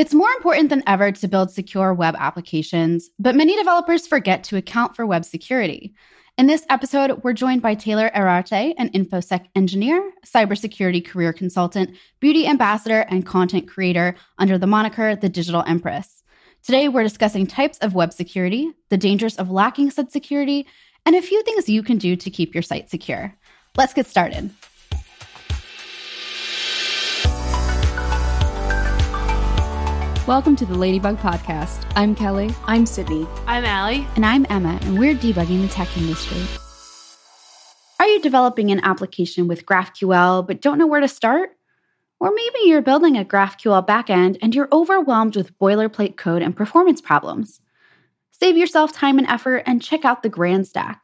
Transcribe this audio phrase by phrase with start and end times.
[0.00, 4.56] It's more important than ever to build secure web applications, but many developers forget to
[4.56, 5.94] account for web security.
[6.38, 12.46] In this episode, we're joined by Taylor Herarte, an InfoSec engineer, cybersecurity career consultant, beauty
[12.46, 16.22] ambassador, and content creator under the moniker The Digital Empress.
[16.62, 20.66] Today, we're discussing types of web security, the dangers of lacking said security,
[21.04, 23.36] and a few things you can do to keep your site secure.
[23.76, 24.50] Let's get started.
[30.30, 31.90] Welcome to the Ladybug Podcast.
[31.96, 32.54] I'm Kelly.
[32.66, 33.26] I'm Sydney.
[33.48, 34.06] I'm Allie.
[34.14, 36.40] And I'm Emma, and we're debugging the tech industry.
[37.98, 41.50] Are you developing an application with GraphQL but don't know where to start?
[42.20, 47.00] Or maybe you're building a GraphQL backend and you're overwhelmed with boilerplate code and performance
[47.00, 47.60] problems.
[48.30, 51.02] Save yourself time and effort and check out the Grand Stack.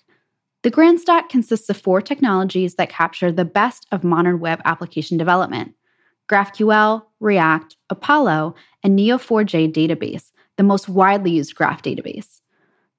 [0.62, 5.16] The Grand Stack consists of four technologies that capture the best of modern web application
[5.16, 5.74] development
[6.28, 8.54] GraphQL, React, Apollo,
[8.86, 12.40] and Neo4j database, the most widely used graph database.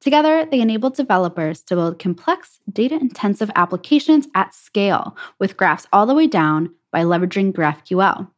[0.02, 6.06] Together, they enable developers to build complex, data intensive applications at scale with graphs all
[6.06, 8.30] the way down by leveraging GraphQL.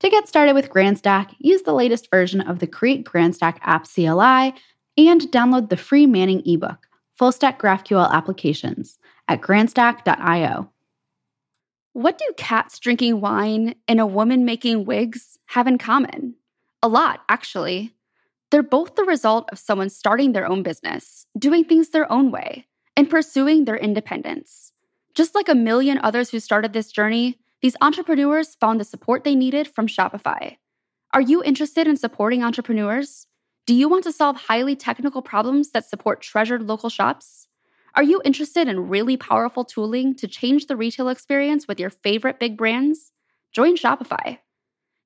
[0.00, 4.54] To get started with GrandStack, use the latest version of the Create GrandStack app CLI
[4.96, 10.70] and download the free Manning ebook, Full Stack GraphQL Applications, at grandstack.io.
[11.92, 16.36] What do cats drinking wine and a woman making wigs have in common?
[16.84, 17.94] A lot, actually.
[18.50, 22.66] They're both the result of someone starting their own business, doing things their own way,
[22.94, 24.70] and pursuing their independence.
[25.14, 29.34] Just like a million others who started this journey, these entrepreneurs found the support they
[29.34, 30.58] needed from Shopify.
[31.14, 33.28] Are you interested in supporting entrepreneurs?
[33.64, 37.48] Do you want to solve highly technical problems that support treasured local shops?
[37.94, 42.38] Are you interested in really powerful tooling to change the retail experience with your favorite
[42.38, 43.10] big brands?
[43.52, 44.36] Join Shopify.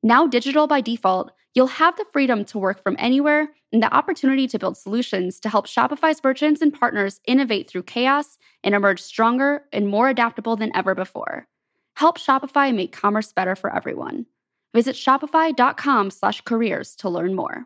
[0.03, 4.47] Now digital by default, you'll have the freedom to work from anywhere and the opportunity
[4.47, 9.65] to build solutions to help Shopify's merchants and partners innovate through chaos and emerge stronger
[9.72, 11.49] and more adaptable than ever before.
[11.97, 14.25] Help Shopify make commerce better for everyone.
[14.72, 17.65] Visit shopify.com/careers to learn more.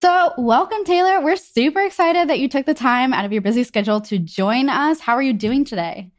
[0.00, 1.20] So, welcome, Taylor.
[1.20, 4.68] We're super excited that you took the time out of your busy schedule to join
[4.68, 5.00] us.
[5.00, 6.12] How are you doing today?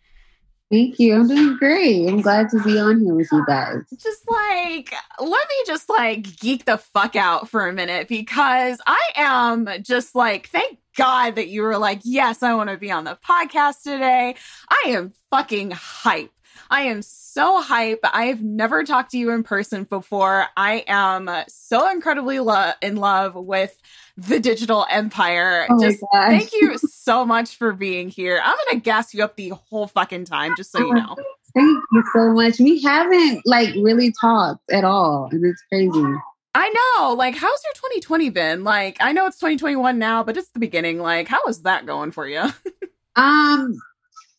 [0.72, 1.16] Thank you.
[1.16, 2.08] I'm doing great.
[2.08, 3.84] I'm glad to be on here with you guys.
[3.98, 9.02] Just like, let me just like geek the fuck out for a minute because I
[9.16, 13.04] am just like, thank God that you were like, yes, I want to be on
[13.04, 14.36] the podcast today.
[14.70, 16.32] I am fucking hype.
[16.70, 18.00] I am so hype.
[18.04, 20.48] I've never talked to you in person before.
[20.58, 23.78] I am so incredibly lo- in love with
[24.18, 25.68] the digital empire.
[25.70, 28.42] Oh just thank you so much for being here.
[28.44, 31.16] I'm going to gas you up the whole fucking time, just so you know.
[31.54, 32.60] Thank you so much.
[32.60, 36.16] We haven't like really talked at all, and it's crazy.
[36.54, 37.14] I know.
[37.14, 38.64] Like, how's your 2020 been?
[38.64, 41.00] Like, I know it's 2021 now, but it's the beginning.
[41.00, 42.44] Like, how is that going for you?
[43.18, 43.76] um,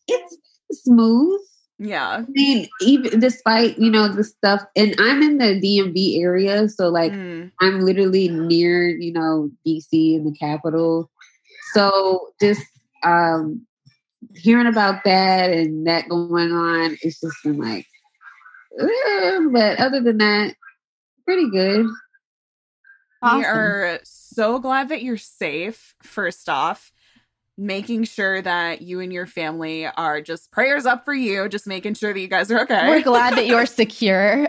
[0.07, 0.37] it's
[0.71, 1.39] smooth.
[1.79, 2.07] Yeah.
[2.07, 6.67] I mean, even despite, you know, the stuff, and I'm in the DMV area.
[6.69, 7.51] So, like, mm.
[7.61, 11.09] I'm literally near, you know, DC in the capital.
[11.73, 12.63] So, just
[13.03, 13.65] um
[14.35, 17.85] hearing about that and that going on, it's just been like,
[18.77, 20.55] but other than that,
[21.25, 21.85] pretty good.
[23.21, 23.39] Awesome.
[23.39, 26.91] We are so glad that you're safe, first off
[27.57, 31.95] making sure that you and your family are just prayers up for you, just making
[31.95, 32.87] sure that you guys are okay.
[32.87, 34.47] We're glad that you're secure.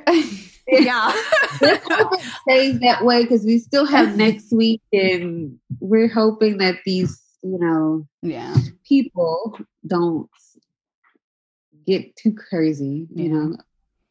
[0.68, 1.12] yeah.
[1.60, 6.58] Let's hope it stays that way because we still have next week and we're hoping
[6.58, 8.54] that these, you know, yeah,
[8.84, 10.28] people don't
[11.86, 13.56] get too crazy, you know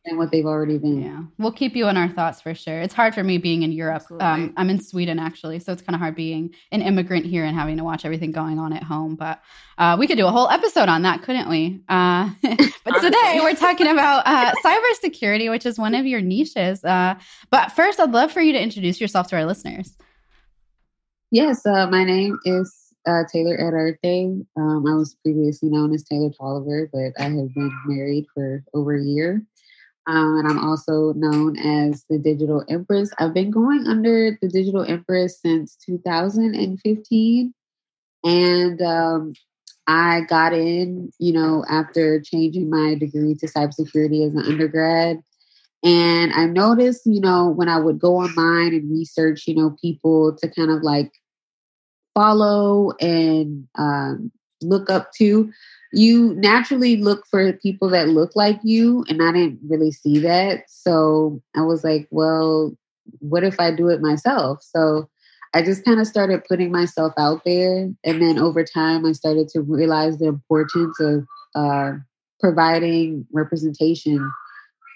[0.08, 1.02] than what they've already been.
[1.02, 2.80] Yeah, we'll keep you in our thoughts for sure.
[2.82, 4.04] It's hard for me being in Europe.
[4.20, 7.56] Um, I'm in Sweden actually, so it's kind of hard being an immigrant here and
[7.56, 9.16] having to watch everything going on at home.
[9.16, 9.42] But
[9.78, 11.82] uh, we could do a whole episode on that, couldn't we?
[11.90, 16.84] Uh, but today we're talking about uh, cybersecurity, which is one of your niches.
[16.84, 17.16] Uh,
[17.50, 19.98] but first, I'd love for you to introduce yourself to our listeners.
[21.32, 24.46] Yes, uh, my name is uh, Taylor Herarte.
[24.56, 28.96] Um, I was previously known as Taylor Tolliver, but I have been married for over
[28.96, 29.46] a year.
[30.08, 33.12] Um, and I'm also known as the Digital Empress.
[33.20, 37.54] I've been going under the Digital Empress since 2015.
[38.24, 39.34] And um,
[39.86, 45.22] I got in, you know, after changing my degree to cybersecurity as an undergrad.
[45.84, 50.36] And I noticed, you know, when I would go online and research, you know, people
[50.38, 51.12] to kind of like
[52.16, 54.32] follow and um,
[54.62, 55.52] look up to,
[55.98, 60.64] you naturally look for people that look like you and i didn't really see that
[60.68, 62.76] so i was like well
[63.20, 64.62] what if I do it myself?
[64.62, 65.10] So
[65.54, 67.90] I just kind of started putting myself out there.
[68.04, 71.94] And then over time, I started to realize the importance of uh,
[72.40, 74.32] providing representation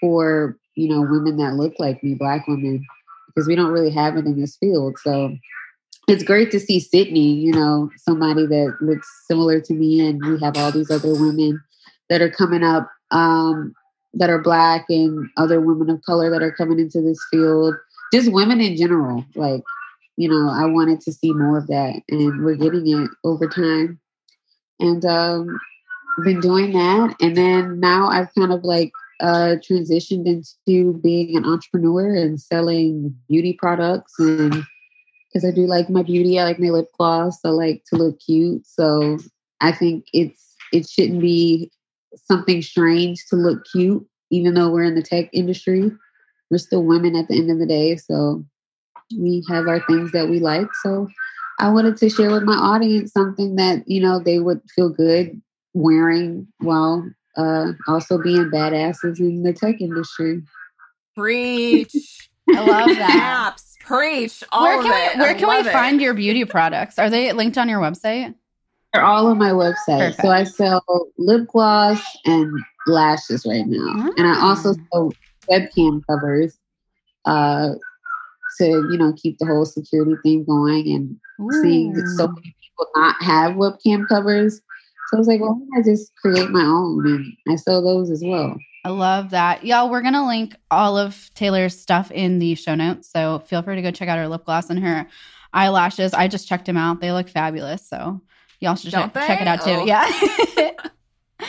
[0.00, 2.84] for, you know, women that look like me, Black women,
[3.28, 4.98] because we don't really have it in this field.
[5.02, 5.36] So
[6.08, 10.06] it's great to see Sydney, you know, somebody that looks similar to me.
[10.06, 11.62] And we have all these other women
[12.10, 13.74] that are coming up um,
[14.14, 17.74] that are Black and other women of color that are coming into this field.
[18.12, 19.24] Just women in general.
[19.34, 19.62] Like,
[20.16, 23.98] you know, I wanted to see more of that, and we're getting it over time.
[24.80, 25.58] And um,
[26.24, 31.46] been doing that, and then now I've kind of like uh, transitioned into being an
[31.46, 34.64] entrepreneur and selling beauty products, and
[35.32, 38.20] because I do like my beauty, I like my lip gloss, I like to look
[38.20, 39.18] cute, so
[39.60, 41.70] I think it's it shouldn't be
[42.16, 45.90] something strange to look cute, even though we're in the tech industry.
[46.50, 48.44] We're still women at the end of the day, so
[49.18, 50.68] we have our things that we like.
[50.82, 51.08] So
[51.58, 55.40] I wanted to share with my audience something that, you know, they would feel good
[55.74, 60.42] wearing while uh, also being badasses in the tech industry.
[61.16, 62.30] Preach.
[62.54, 63.54] I love that.
[63.56, 63.78] Apps.
[63.80, 64.44] Preach.
[64.52, 65.16] All where of can it.
[65.16, 65.72] we, where I can we it.
[65.72, 66.98] find your beauty products?
[66.98, 68.34] Are they linked on your website?
[68.92, 69.98] They're all on my website.
[69.98, 70.22] Perfect.
[70.22, 70.84] So I sell
[71.18, 72.52] lip gloss and
[72.86, 74.10] lashes right now.
[74.16, 74.84] And I also Ah.
[74.92, 75.12] sell
[75.50, 76.58] webcam covers
[77.24, 77.70] uh,
[78.58, 81.16] to, you know, keep the whole security thing going and
[81.62, 84.60] seeing that so many people not have webcam covers.
[85.08, 87.06] So I was like, well, why don't I just create my own?
[87.06, 88.56] And I sell those as well.
[88.84, 89.64] I love that.
[89.64, 93.08] Y'all, we're going to link all of Taylor's stuff in the show notes.
[93.08, 95.06] So feel free to go check out her lip gloss and her
[95.52, 96.14] eyelashes.
[96.14, 97.00] I just checked them out.
[97.00, 97.86] They look fabulous.
[97.86, 98.20] So
[98.58, 99.70] y'all should check, check it out too.
[99.70, 99.84] Oh.
[99.84, 100.72] Yeah.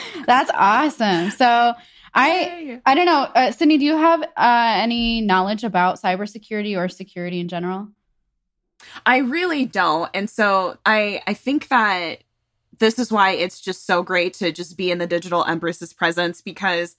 [0.26, 1.30] That's awesome.
[1.30, 1.74] So
[2.14, 2.80] I.
[2.86, 7.40] I don't know, uh, Sydney, do you have uh, any knowledge about cybersecurity or security
[7.40, 7.88] in general?
[9.04, 10.10] I really don't.
[10.14, 12.22] And so I I think that
[12.78, 16.40] this is why it's just so great to just be in the digital empress's presence
[16.42, 16.96] because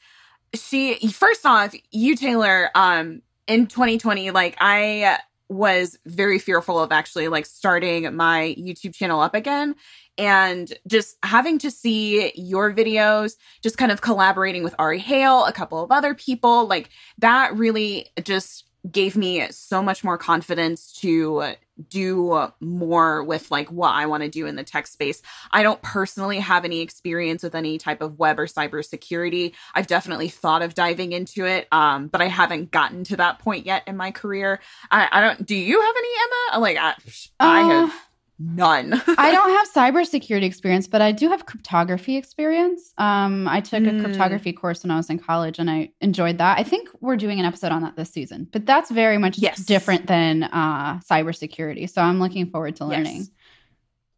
[0.55, 7.27] she first off, you Taylor um in 2020 like I was very fearful of actually
[7.27, 9.75] like starting my YouTube channel up again.
[10.17, 15.51] And just having to see your videos, just kind of collaborating with Ari Hale, a
[15.51, 21.55] couple of other people, like that really just gave me so much more confidence to
[21.89, 25.21] do more with like what I want to do in the tech space.
[25.51, 29.53] I don't personally have any experience with any type of web or cybersecurity.
[29.73, 33.65] I've definitely thought of diving into it, um, but I haven't gotten to that point
[33.65, 34.59] yet in my career.
[34.89, 35.45] I, I don't.
[35.45, 36.09] Do you have any,
[36.53, 36.59] Emma?
[36.61, 36.93] Like I,
[37.39, 37.93] I Uh, have
[38.39, 38.93] none.
[39.17, 42.93] I don't have cybersecurity experience, but I do have cryptography experience.
[42.97, 44.01] Um, I took a Mm.
[44.01, 46.57] cryptography course when I was in college, and I enjoyed that.
[46.59, 49.65] I think we're doing an episode on that this season, but that's very much Yes.
[49.65, 51.89] different than uh, cybersecurity.
[51.89, 53.17] So I'm looking forward to learning.
[53.17, 53.29] Yes.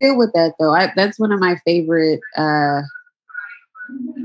[0.02, 2.82] Still with that though, I, that's one of my favorite uh,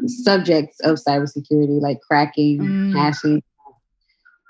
[0.07, 2.93] subjects of cybersecurity, like cracking, Mm.
[2.95, 3.43] hashing,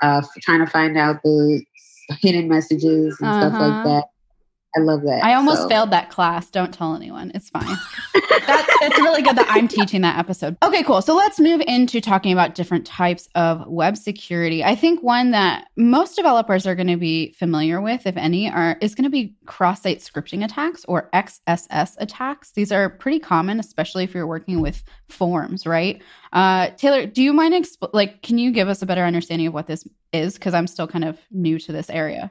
[0.02, 1.64] uh, trying to find out the
[2.20, 3.68] hidden messages and stuff Uh-huh.
[3.68, 4.04] like that.
[4.76, 5.22] I love that.
[5.22, 6.48] I almost So- failed that class.
[6.50, 7.30] Don't tell anyone.
[7.34, 7.64] It's fine.
[8.14, 10.56] that, it's really good that I'm teaching that episode.
[10.62, 11.02] Okay, cool.
[11.02, 14.64] So let's move into talking about different types of web security.
[14.64, 18.78] I think one that most developers are going to be familiar with, if any, are
[18.80, 22.52] is going to be cross-site scripting attacks or XSS attacks.
[22.52, 26.02] These are pretty common, especially if you're working with forms, right?
[26.32, 29.54] Uh, Taylor, do you mind exp- like can you give us a better understanding of
[29.54, 30.34] what this is?
[30.34, 32.30] Because I'm still kind of new to this area.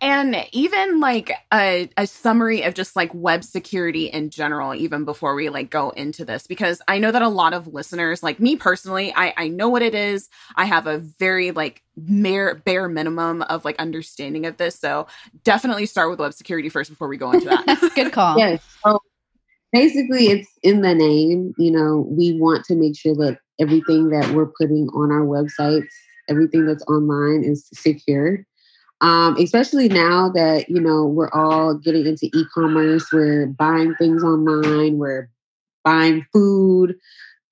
[0.00, 5.34] And even like a, a summary of just like web security in general, even before
[5.34, 8.54] we like go into this, because I know that a lot of listeners, like me
[8.54, 10.28] personally, I, I know what it is.
[10.54, 14.78] I have a very like mere bare minimum of like understanding of this.
[14.78, 15.08] So
[15.42, 17.92] definitely start with web security first before we go into that.
[17.96, 18.38] good call.
[18.38, 18.62] Yes.
[18.84, 19.00] So
[19.72, 21.54] basically, it's in the name.
[21.58, 25.88] You know, we want to make sure that everything that we're putting on our websites,
[26.28, 28.44] everything that's online is secure.
[29.00, 34.24] Um, especially now that, you know, we're all getting into e commerce, we're buying things
[34.24, 35.30] online, we're
[35.84, 36.96] buying food,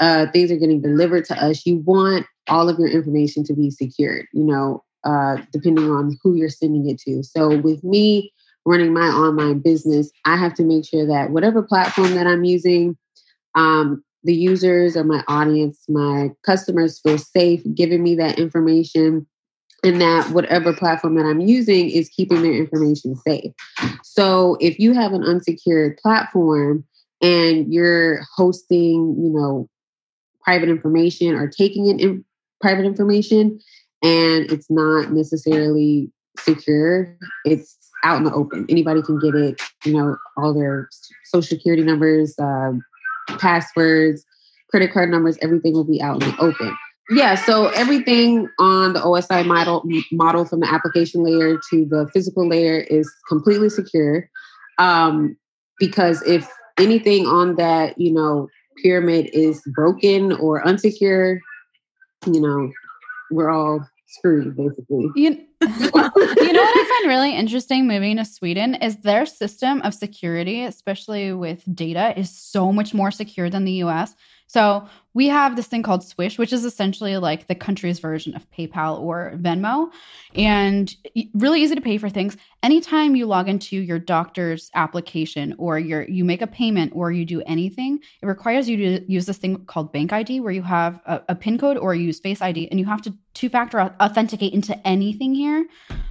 [0.00, 1.64] uh, things are getting delivered to us.
[1.64, 6.34] You want all of your information to be secured, you know, uh, depending on who
[6.34, 7.22] you're sending it to.
[7.22, 8.32] So with me,
[8.64, 12.96] running my online business, I have to make sure that whatever platform that I'm using,
[13.54, 19.26] um, the users or my audience, my customers feel safe giving me that information,
[19.85, 23.52] and that whatever platform that I'm using is keeping their information safe.
[24.02, 26.85] So if you have an unsecured platform
[27.23, 29.68] and you're hosting, you know,
[30.42, 32.25] private information or taking in, in
[32.61, 33.61] private information,
[34.02, 37.16] and it's not necessarily secure.
[37.45, 38.66] It's out in the open.
[38.68, 39.61] Anybody can get it.
[39.85, 40.88] You know, all their
[41.25, 42.85] social security numbers, um,
[43.38, 44.25] passwords,
[44.71, 46.76] credit card numbers, everything will be out in the open.
[47.10, 52.48] Yeah, so everything on the OSI model model from the application layer to the physical
[52.48, 54.28] layer is completely secure.
[54.78, 55.36] Um,
[55.78, 58.48] because if anything on that, you know,
[58.82, 61.38] pyramid is broken or unsecure,
[62.26, 62.72] you know,
[63.30, 65.08] we're all screwed basically.
[65.14, 65.30] You,
[65.62, 70.64] you know what I find really interesting moving to Sweden is their system of security,
[70.64, 74.14] especially with data, is so much more secure than the US.
[74.46, 78.48] So we have this thing called Swish, which is essentially like the country's version of
[78.50, 79.90] PayPal or Venmo,
[80.34, 80.94] and
[81.34, 82.36] really easy to pay for things.
[82.62, 87.24] Anytime you log into your doctor's application or your you make a payment or you
[87.24, 91.00] do anything, it requires you to use this thing called Bank ID, where you have
[91.06, 94.86] a, a PIN code or use Face ID, and you have to two-factor authenticate into
[94.86, 95.66] anything here.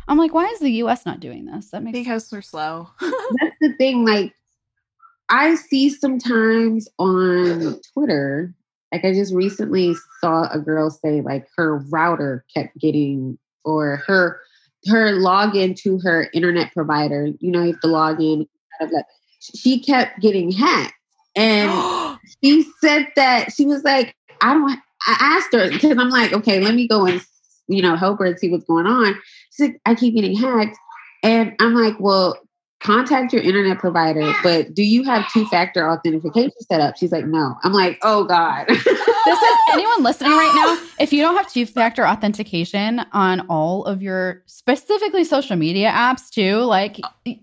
[0.08, 1.06] I'm like, why is the U.S.
[1.06, 1.70] not doing this?
[1.70, 2.90] That makes because they're slow.
[3.00, 4.06] That's the thing.
[4.06, 4.34] Like
[5.30, 8.54] I see sometimes on Twitter,
[8.92, 14.40] like I just recently saw a girl say like her router kept getting or her
[14.88, 18.48] her login to her internet provider, you know, you have to log in
[18.80, 19.06] kind of like
[19.40, 20.94] she kept getting hacked.
[21.36, 26.34] And she said that she was like, I don't I asked her because I'm like,
[26.34, 27.22] okay, let me go and
[27.68, 29.16] you know help her and see what's going on.
[29.52, 30.78] She's like, I keep getting hacked.
[31.24, 32.38] And I'm like, well,
[32.86, 36.96] contact your internet provider, but do you have two factor authentication set up?
[36.98, 37.56] She's like, no.
[37.64, 38.68] I'm like, oh God.
[38.70, 40.90] this is anyone listening right now.
[40.98, 46.30] If you don't have two factor authentication on all of your specifically social media apps
[46.30, 47.02] too, like,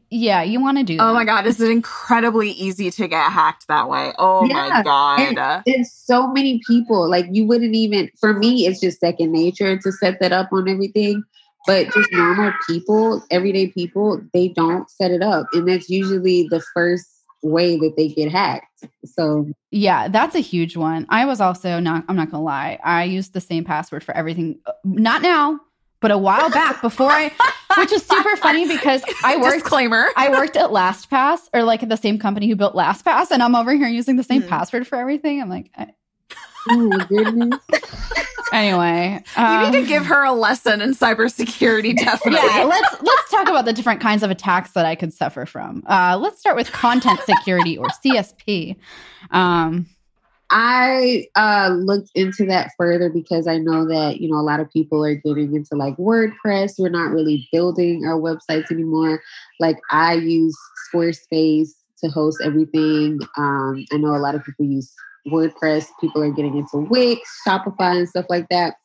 [0.09, 1.05] yeah, you want to do that.
[1.05, 1.43] Oh my God.
[1.43, 4.13] This is incredibly easy to get hacked that way.
[4.17, 4.55] Oh yeah.
[4.55, 5.21] my God.
[5.21, 9.77] And, and so many people, like, you wouldn't even, for me, it's just second nature
[9.77, 11.23] to set that up on everything.
[11.67, 15.47] But just normal people, everyday people, they don't set it up.
[15.53, 17.07] And that's usually the first
[17.43, 18.85] way that they get hacked.
[19.05, 21.07] So yeah, that's a huge one.
[21.09, 22.79] I was also not I'm not gonna lie.
[22.83, 24.61] I used the same password for everything.
[24.85, 25.61] Not now,
[26.01, 27.33] but a while back before I
[27.79, 30.07] which is super funny because I worked disclaimer.
[30.17, 33.55] I worked at LastPass or like at the same company who built LastPass and I'm
[33.55, 34.49] over here using the same mm.
[34.49, 35.41] password for everything.
[35.41, 35.89] I'm like I,
[36.69, 37.59] Oh my goodness.
[38.53, 41.97] anyway, um, you need to um, give her a lesson in cybersecurity.
[42.05, 42.49] Definitely.
[42.49, 45.83] Yeah, let's let's talk about the different kinds of attacks that I could suffer from.
[45.87, 48.77] Uh, let's start with content security or CSP.
[49.31, 49.87] Um,
[50.55, 54.71] I uh, looked into that further because I know that you know a lot of
[54.71, 56.75] people are getting into like WordPress.
[56.79, 59.23] We're not really building our websites anymore.
[59.61, 60.55] Like I use
[60.93, 61.71] Squarespace
[62.05, 63.21] to host everything.
[63.39, 64.93] Um, I know a lot of people use
[65.29, 65.87] WordPress.
[66.01, 68.77] People are getting into Wix, Shopify, and stuff like that.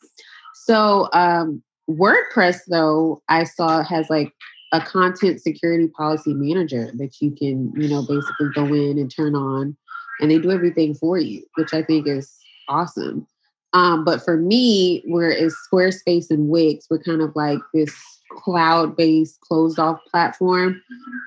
[0.54, 4.34] So um, WordPress, though, I saw has like
[4.74, 9.36] a content security policy manager that you can, you know, basically go in and turn
[9.36, 9.78] on,
[10.20, 12.36] and they do everything for you, which I think is
[12.68, 13.26] awesome.
[13.74, 17.94] Um, but for me, whereas Squarespace and Wix, we're kind of like this
[18.32, 20.82] cloud-based, closed-off platform.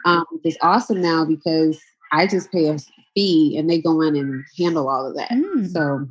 [0.04, 1.78] Um, it's awesome now because
[2.12, 2.78] I just pay a
[3.14, 5.30] fee and they go in and handle all of that.
[5.30, 5.70] Mm.
[5.70, 6.06] So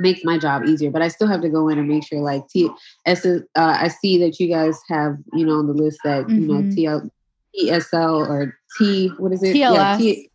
[0.00, 2.48] makes my job easier, but I still have to go in and make sure like
[2.48, 2.70] T
[3.06, 6.40] S uh, I see that you guys have, you know, on the list that, mm-hmm.
[6.40, 6.70] you know, mm-hmm.
[6.70, 7.10] TL
[7.58, 9.54] TSL or T what is it?
[9.54, 9.74] TLS.
[9.74, 10.30] Yeah, T,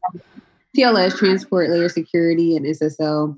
[0.77, 3.37] TLS transport layer security and SSL.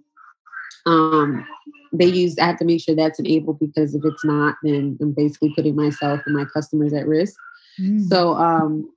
[0.86, 1.46] Um
[1.94, 5.12] they use I have to make sure that's enabled because if it's not, then I'm
[5.12, 7.36] basically putting myself and my customers at risk.
[7.80, 8.08] Mm.
[8.10, 8.90] So um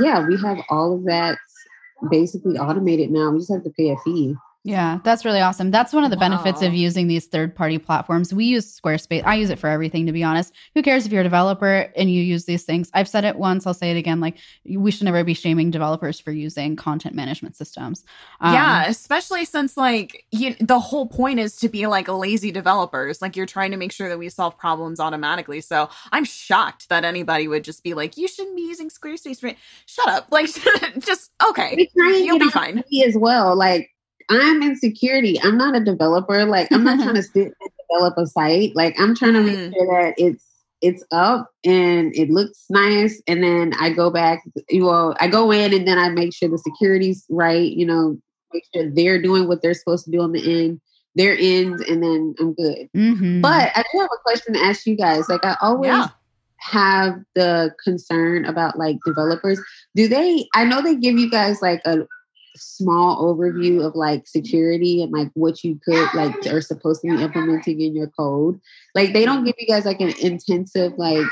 [0.00, 1.38] yeah, we have all of that
[2.10, 3.30] basically automated now.
[3.30, 4.34] We just have to pay a fee.
[4.66, 5.70] Yeah, that's really awesome.
[5.70, 6.28] That's one of the wow.
[6.28, 8.34] benefits of using these third party platforms.
[8.34, 9.22] We use Squarespace.
[9.24, 10.52] I use it for everything, to be honest.
[10.74, 12.90] Who cares if you're a developer and you use these things?
[12.92, 14.18] I've said it once, I'll say it again.
[14.18, 18.04] Like, we should never be shaming developers for using content management systems.
[18.40, 23.22] Um, yeah, especially since, like, you, the whole point is to be like lazy developers.
[23.22, 25.60] Like, you're trying to make sure that we solve problems automatically.
[25.60, 29.38] So I'm shocked that anybody would just be like, you shouldn't be using Squarespace.
[29.38, 29.54] For-.
[29.86, 30.26] Shut up.
[30.32, 30.48] Like,
[30.98, 31.88] just, okay.
[31.94, 32.82] You'll be fine.
[33.06, 33.54] As well.
[33.54, 33.92] Like,
[34.28, 35.40] I'm in security.
[35.42, 36.44] I'm not a developer.
[36.44, 38.74] Like I'm not trying to sit and develop a site.
[38.74, 39.72] Like I'm trying to make mm.
[39.72, 40.44] sure that it's
[40.82, 43.22] it's up and it looks nice.
[43.26, 44.42] And then I go back.
[44.74, 47.72] Well, I go in and then I make sure the security's right.
[47.72, 48.18] You know,
[48.52, 50.80] make sure they're doing what they're supposed to do on the end,
[51.14, 52.88] their end, and then I'm good.
[52.94, 53.40] Mm-hmm.
[53.40, 55.28] But I do have a question to ask you guys.
[55.28, 55.88] Like I always.
[55.88, 56.08] Yeah
[56.58, 59.60] have the concern about like developers
[59.94, 61.98] do they i know they give you guys like a
[62.58, 67.22] small overview of like security and like what you could like are supposed to be
[67.22, 68.60] implementing in your code.
[68.94, 71.26] Like they don't give you guys like an intensive like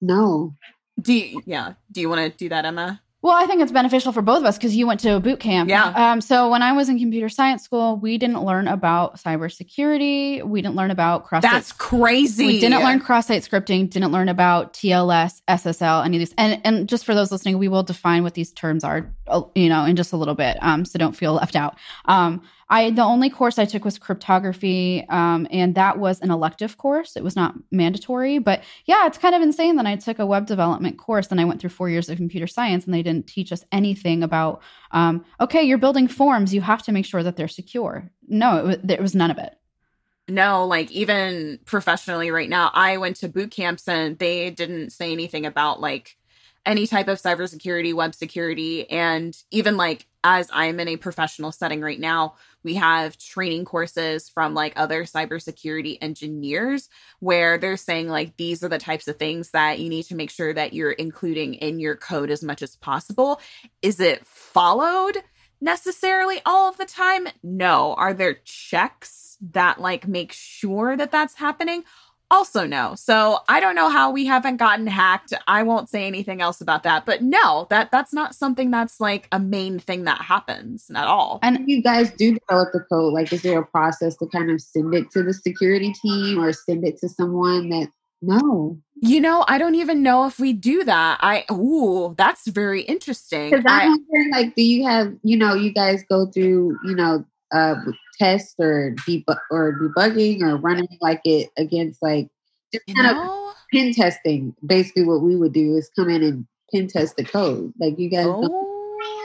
[0.00, 0.54] no.
[1.00, 1.74] Do you, yeah.
[1.90, 3.00] Do you want to do that, Emma?
[3.22, 5.40] Well, I think it's beneficial for both of us because you went to a boot
[5.40, 5.68] camp.
[5.68, 5.88] Yeah.
[6.12, 10.42] Um, so when I was in computer science school, we didn't learn about cybersecurity.
[10.42, 11.42] We didn't learn about cross.
[11.42, 12.46] That's crazy.
[12.46, 13.90] We didn't learn cross-site scripting.
[13.90, 16.34] Didn't learn about TLS, SSL, any of these.
[16.38, 19.68] And and just for those listening, we will define what these terms are, uh, you
[19.68, 20.56] know, in just a little bit.
[20.62, 21.76] Um, so don't feel left out.
[22.06, 26.78] Um, I the only course I took was cryptography, um, and that was an elective
[26.78, 27.16] course.
[27.16, 30.46] It was not mandatory, but yeah, it's kind of insane that I took a web
[30.46, 33.52] development course and I went through four years of computer science, and they didn't teach
[33.52, 34.62] us anything about.
[34.92, 38.10] Um, okay, you're building forms, you have to make sure that they're secure.
[38.28, 39.56] No, it there was none of it.
[40.28, 45.10] No, like even professionally right now, I went to boot camps and they didn't say
[45.10, 46.16] anything about like
[46.66, 51.80] any type of cybersecurity, web security, and even like as I'm in a professional setting
[51.80, 56.88] right now, we have training courses from like other cybersecurity engineers
[57.20, 60.30] where they're saying like these are the types of things that you need to make
[60.30, 63.40] sure that you're including in your code as much as possible.
[63.80, 65.16] Is it followed
[65.60, 67.26] necessarily all of the time?
[67.42, 67.94] No.
[67.94, 71.84] Are there checks that like make sure that that's happening?
[72.30, 72.94] Also no.
[72.94, 75.32] So I don't know how we haven't gotten hacked.
[75.48, 77.06] I won't say anything else about that.
[77.06, 81.40] But no, that that's not something that's like a main thing that happens at all.
[81.42, 84.60] And you guys do develop the code, like is there a process to kind of
[84.60, 87.88] send it to the security team or send it to someone that
[88.22, 88.78] no.
[89.02, 91.18] You know, I don't even know if we do that.
[91.22, 93.50] I ooh, that's very interesting.
[93.50, 97.24] Because I'm wondering, like, do you have, you know, you guys go through, you know,
[97.52, 97.76] uh
[98.20, 102.28] tests or debug or debugging or running like it against like
[102.72, 103.52] just you kind of know?
[103.72, 104.54] pen testing.
[104.64, 107.72] Basically, what we would do is come in and pen test the code.
[107.80, 108.66] Like you guys, Oh.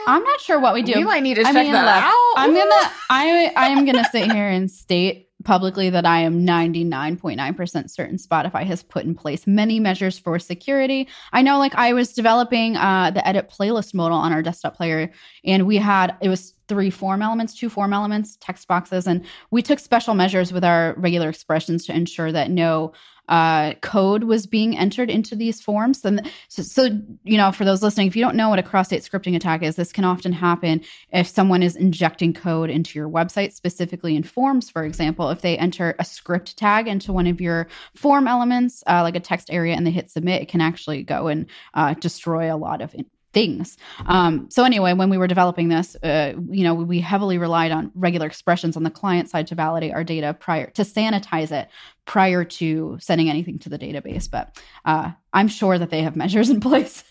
[0.08, 0.94] I'm not sure what we do.
[0.94, 2.34] We might need to I check mean, that look, out.
[2.36, 7.90] I'm gonna I I am gonna sit here and state publicly that I am 99.9%
[7.90, 11.08] certain Spotify has put in place many measures for security.
[11.32, 15.10] I know like I was developing uh the edit playlist modal on our desktop player
[15.44, 19.62] and we had it was three form elements, two form elements, text boxes and we
[19.62, 22.92] took special measures with our regular expressions to ensure that no
[23.28, 26.04] uh, code was being entered into these forms.
[26.04, 26.88] And so, so,
[27.24, 29.76] you know, for those listening, if you don't know what a cross-site scripting attack is,
[29.76, 34.70] this can often happen if someone is injecting code into your website, specifically in forms,
[34.70, 35.30] for example.
[35.30, 39.20] If they enter a script tag into one of your form elements, uh, like a
[39.20, 42.80] text area, and they hit submit, it can actually go and uh, destroy a lot
[42.80, 42.94] of
[43.36, 43.76] things.
[44.06, 47.92] Um, so anyway, when we were developing this, uh, you know, we heavily relied on
[47.94, 51.68] regular expressions on the client side to validate our data prior to sanitize it
[52.06, 54.30] prior to sending anything to the database.
[54.30, 57.04] But uh, I'm sure that they have measures in place.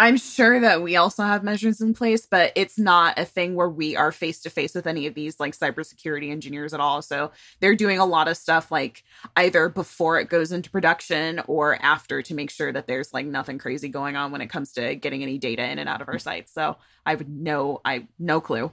[0.00, 3.68] I'm sure that we also have measures in place, but it's not a thing where
[3.68, 7.02] we are face to face with any of these like cybersecurity engineers at all.
[7.02, 9.02] So they're doing a lot of stuff like
[9.36, 13.58] either before it goes into production or after to make sure that there's like nothing
[13.58, 16.20] crazy going on when it comes to getting any data in and out of our
[16.20, 16.52] sites.
[16.52, 18.70] So I would no, I no clue.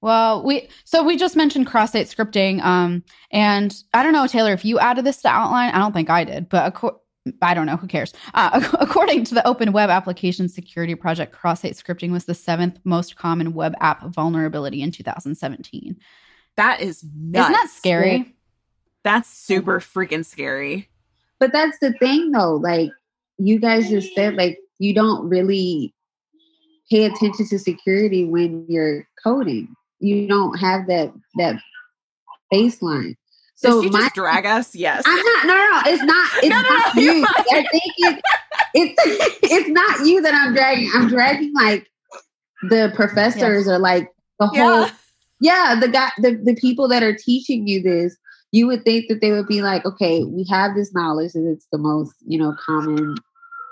[0.00, 4.64] Well, we so we just mentioned cross-site scripting, um, and I don't know, Taylor, if
[4.64, 5.72] you added this to outline.
[5.72, 6.74] I don't think I did, but
[7.40, 7.76] I don't know.
[7.76, 8.12] Who cares?
[8.34, 13.16] Uh, according to the Open Web Application Security Project, cross-site scripting was the seventh most
[13.16, 15.96] common web app vulnerability in 2017.
[16.56, 17.44] That is nuts.
[17.44, 18.34] Isn't that scary?
[19.04, 20.88] That's super freaking scary.
[21.40, 22.54] but that's the thing though.
[22.56, 22.90] Like
[23.38, 25.94] you guys just said, like you don't really
[26.90, 29.74] pay attention to security when you're coding.
[29.98, 31.60] You don't have that that
[32.52, 33.16] baseline.
[33.62, 34.74] So Did she my just drag us?
[34.74, 35.02] Yes.
[35.06, 35.46] I'm not.
[35.46, 35.82] No, no, no.
[35.86, 36.30] It's not.
[36.42, 37.24] It's No, no, not no, you.
[37.26, 38.22] I think it,
[38.74, 40.90] it's it's not you that I'm dragging.
[40.94, 41.88] I'm dragging like
[42.68, 44.08] the professors or like
[44.40, 44.56] the whole.
[44.56, 44.90] Yeah.
[45.40, 48.16] Yeah, the guy, the the people that are teaching you this.
[48.52, 51.66] You would think that they would be like, okay, we have this knowledge and it's
[51.72, 53.14] the most you know common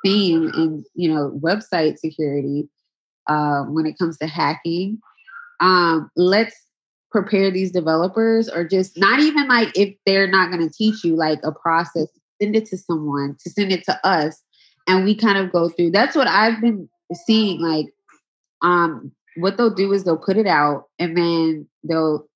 [0.04, 2.68] theme in you know website security
[3.26, 5.00] uh, when it comes to hacking.
[5.60, 6.56] Um, let's
[7.10, 11.16] prepare these developers or just not even like if they're not going to teach you
[11.16, 12.06] like a process
[12.40, 14.42] send it to someone to send it to us
[14.86, 16.88] and we kind of go through that's what i've been
[17.26, 17.86] seeing like
[18.62, 22.26] um what they'll do is they'll put it out and then they'll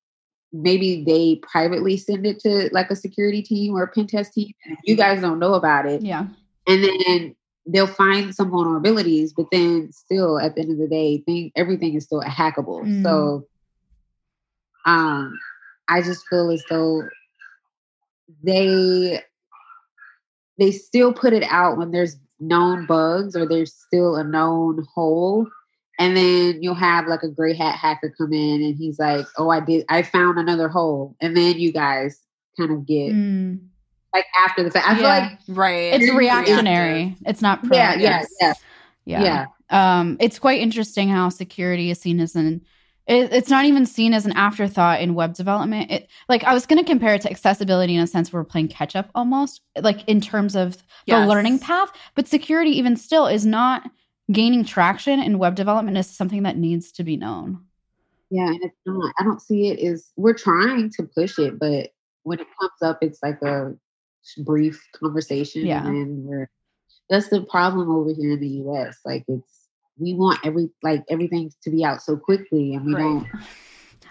[0.53, 4.53] maybe they privately send it to like a security team or a pen test team
[4.67, 6.27] and you guys don't know about it Yeah.
[6.69, 7.35] and then
[7.67, 11.95] they'll find some vulnerabilities but then still at the end of the day thing everything
[11.95, 13.03] is still hackable Mm.
[13.03, 13.47] so
[14.87, 15.33] um
[15.89, 17.03] i just feel as though
[18.43, 19.21] they
[20.59, 25.47] they still put it out when there's known bugs or there's still a known hole
[25.99, 29.49] and then you'll have like a gray hat hacker come in and he's like, "Oh,
[29.49, 29.85] I did.
[29.89, 32.21] I found another hole," and then you guys
[32.59, 33.61] kind of get Mm.
[34.13, 34.89] like after the fact.
[34.89, 35.95] I feel like Right.
[35.95, 37.17] It's Very reactionary.
[37.25, 37.71] It's not proactive.
[37.71, 38.53] yeah, yeah, yeah,
[39.05, 39.23] yeah.
[39.71, 39.99] yeah.
[40.01, 42.63] Um, it's quite interesting how security is seen as an
[43.07, 45.91] it, it's not even seen as an afterthought in web development.
[45.91, 48.47] It like I was going to compare it to accessibility in a sense where we're
[48.47, 51.29] playing catch up almost, like in terms of the Yes.
[51.29, 51.91] learning path.
[52.15, 53.91] But security, even still, is not
[54.33, 55.99] gaining traction in web development.
[55.99, 57.61] Is something that needs to be known.
[58.31, 59.15] Yeah, and it's not.
[59.19, 61.91] I don't see it as we're trying to push it, but
[62.23, 63.75] when it comes up, it's like a
[64.39, 65.87] brief conversation, Yeah.
[65.87, 66.49] and we're.
[67.11, 68.97] That's the problem over here in the U.S.
[69.05, 69.54] Like it's
[69.99, 73.03] we want every like everything to be out so quickly, and we Right.
[73.03, 73.27] don't.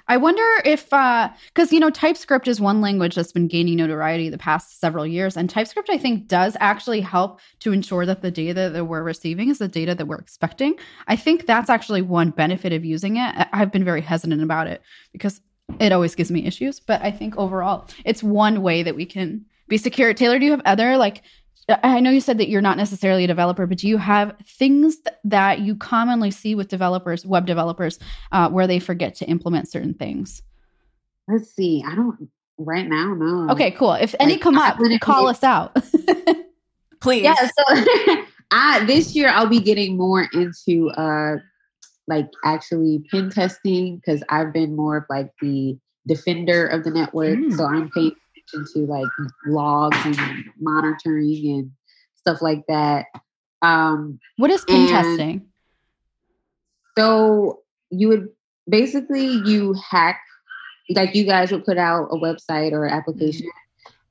[0.07, 4.29] I wonder if, uh, because you know, TypeScript is one language that's been gaining notoriety
[4.29, 8.31] the past several years, and TypeScript I think does actually help to ensure that the
[8.31, 10.75] data that we're receiving is the data that we're expecting.
[11.07, 13.47] I think that's actually one benefit of using it.
[13.53, 14.81] I've been very hesitant about it
[15.13, 15.39] because
[15.79, 19.45] it always gives me issues, but I think overall it's one way that we can
[19.69, 20.13] be secure.
[20.13, 21.23] Taylor, do you have other like?
[21.69, 24.97] I know you said that you're not necessarily a developer, but do you have things
[24.99, 27.99] th- that you commonly see with developers, web developers,
[28.31, 30.41] uh, where they forget to implement certain things?
[31.27, 31.83] Let's see.
[31.87, 33.13] I don't right now.
[33.13, 33.49] No.
[33.51, 33.93] Okay, cool.
[33.93, 35.75] If any Like, come up, wouldn't call us out.
[36.99, 37.23] Please.
[37.23, 37.35] Yeah.
[37.35, 37.63] So
[38.51, 41.37] I this year I'll be getting more into uh
[42.07, 47.39] like actually pen testing because I've been more of like the defender of the network.
[47.39, 47.55] Mm.
[47.55, 48.15] So I'm paying
[48.53, 49.07] attention to like
[49.45, 50.17] logs and
[50.59, 51.71] monitoring and
[52.15, 53.05] stuff like that.
[53.61, 55.47] Um what is pen testing?
[56.97, 58.29] so you would
[58.69, 60.19] basically you hack
[60.89, 63.47] like you guys would put out a website or an application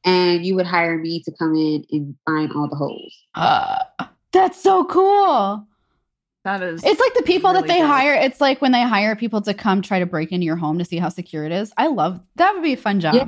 [0.05, 3.15] and you would hire me to come in and find all the holes.
[3.35, 3.79] Uh,
[4.33, 5.67] that's so cool.
[6.45, 6.83] That is.
[6.83, 7.87] It's like the people that they dope.
[7.87, 8.15] hire.
[8.15, 10.85] It's like when they hire people to come try to break into your home to
[10.85, 11.73] see how secure it is.
[11.77, 12.53] I love that.
[12.55, 13.15] Would be a fun job.
[13.15, 13.27] Yeah.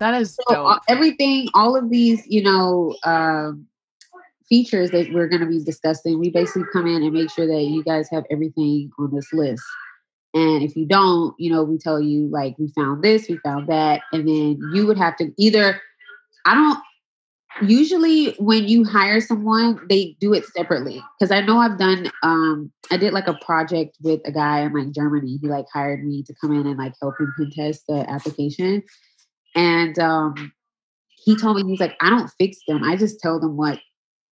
[0.00, 3.66] That is So uh, everything, all of these, you know, um,
[4.48, 7.62] features that we're going to be discussing, we basically come in and make sure that
[7.62, 9.62] you guys have everything on this list.
[10.32, 13.68] And if you don't, you know, we tell you like we found this, we found
[13.68, 15.80] that, and then you would have to either.
[16.46, 16.78] I don't.
[17.68, 22.10] Usually, when you hire someone, they do it separately because I know I've done.
[22.22, 25.36] Um, I did like a project with a guy in like Germany.
[25.42, 28.84] He like hired me to come in and like help him pen test the application,
[29.54, 30.52] and um,
[31.24, 32.82] he told me he's like, I don't fix them.
[32.84, 33.78] I just tell them what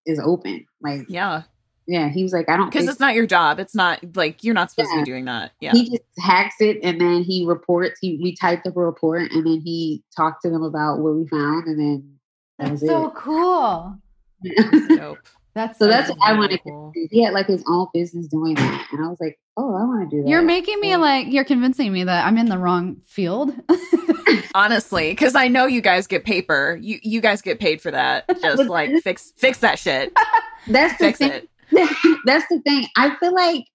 [0.05, 0.65] is open.
[0.81, 1.43] Like, yeah.
[1.87, 3.59] yeah, he was like, I don't Because fix it's not your job.
[3.59, 5.51] It's not like you're not supposed to be doing that.
[5.59, 5.71] Yeah.
[5.73, 7.99] He just hacks it and then he reports.
[8.01, 11.27] He we typed up a report and then he talked to them about what we
[11.27, 12.19] found and then
[12.57, 13.97] that That's was so cool.
[14.43, 15.19] That's dope.
[15.55, 16.91] That's So so that's what I want wanted cool.
[16.93, 17.07] to do.
[17.11, 20.09] He had like his own business doing that, and I was like, oh, I want
[20.09, 20.29] to do that.
[20.29, 20.97] You're making me Yeah.
[20.97, 23.53] like you're convincing me that I'm in the wrong field.
[24.55, 26.77] Honestly, because I know you guys get paper.
[26.81, 28.25] You you guys get paid for that.
[28.41, 30.13] Just like fix fix that shit.
[30.67, 31.31] That's the Fix thing.
[31.31, 31.49] it.
[32.25, 32.87] That's the thing.
[32.95, 33.65] I feel like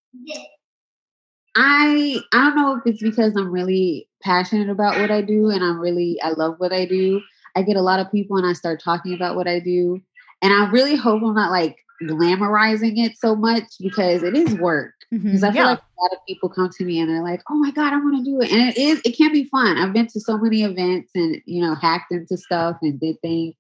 [1.57, 5.63] I I don't know if it's because I'm really passionate about what I do and
[5.63, 7.21] I'm really I love what I do.
[7.57, 10.01] I get a lot of people and I start talking about what I do.
[10.43, 14.95] And I really hope I'm not like glamorizing it so much because it is work.
[15.23, 15.45] Because mm-hmm.
[15.45, 15.71] I feel Yeah.
[15.71, 17.99] like a lot of people come to me and they're like, "Oh my god, I
[17.99, 19.01] want to do it," and it is.
[19.05, 19.79] It can be fun.
[19.79, 23.55] I've been to so many events and you know hacked into stuff and did things,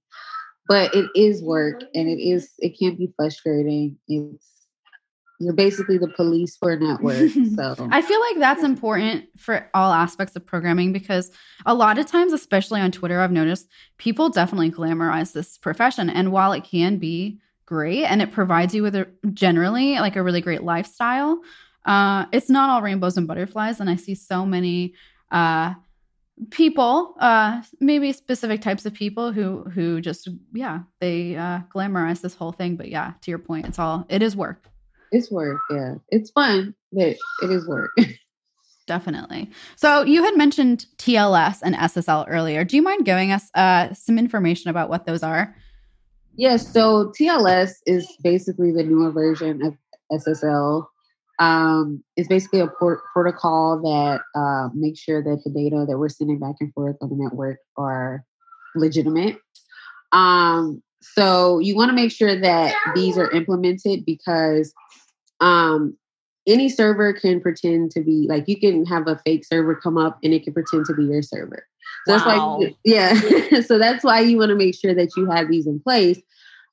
[0.69, 2.51] but it is work and it is.
[2.59, 3.99] It can be frustrating.
[4.09, 4.55] It's
[5.40, 7.31] you're basically the police for a network.
[7.57, 11.31] So I feel like that's important for all aspects of programming because
[11.67, 16.11] a lot of times, especially on Twitter, I've noticed people definitely glamorize this profession.
[16.11, 20.22] And while it can be great and it provides you with a generally like a
[20.22, 21.40] really great lifestyle,
[21.85, 23.81] uh, it's not all rainbows and butterflies.
[23.81, 24.94] And I see so many
[25.31, 25.74] uh,
[26.50, 32.35] people, uh, maybe specific types of people who who just yeah they uh, glamorize this
[32.35, 32.77] whole thing.
[32.77, 34.66] But yeah, to your point, it's all it is work.
[35.12, 35.61] it's work.
[35.70, 37.90] Yeah, it's fun, but it is work.
[38.87, 39.50] Definitely.
[39.77, 42.64] So you had mentioned TLS and SSL earlier.
[42.64, 45.55] Do you mind giving us uh, some information about what those are?
[46.37, 49.75] Yes, so TLS is basically the newer version of
[50.12, 50.87] SSL.
[51.38, 56.09] Um, it's basically a port- protocol that uh, makes sure that the data that we're
[56.09, 58.25] sending back and forth on the network are
[58.77, 59.38] legitimate.
[60.12, 64.73] Um, so you want to make sure that these are implemented because
[65.40, 65.97] um,
[66.47, 70.18] any server can pretend to be like you can have a fake server come up
[70.23, 71.66] and it can pretend to be your server.
[72.07, 72.59] That's Wow.
[72.59, 73.14] why, yeah.
[73.67, 76.21] so that's why you want to make sure that you have these in place.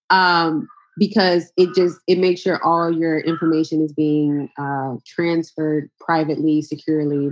[0.10, 0.68] Um,
[0.98, 7.32] because it just it makes sure all your information is being uh, transferred privately, securely.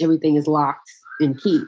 [0.00, 0.90] Everything is locked
[1.20, 1.62] and key.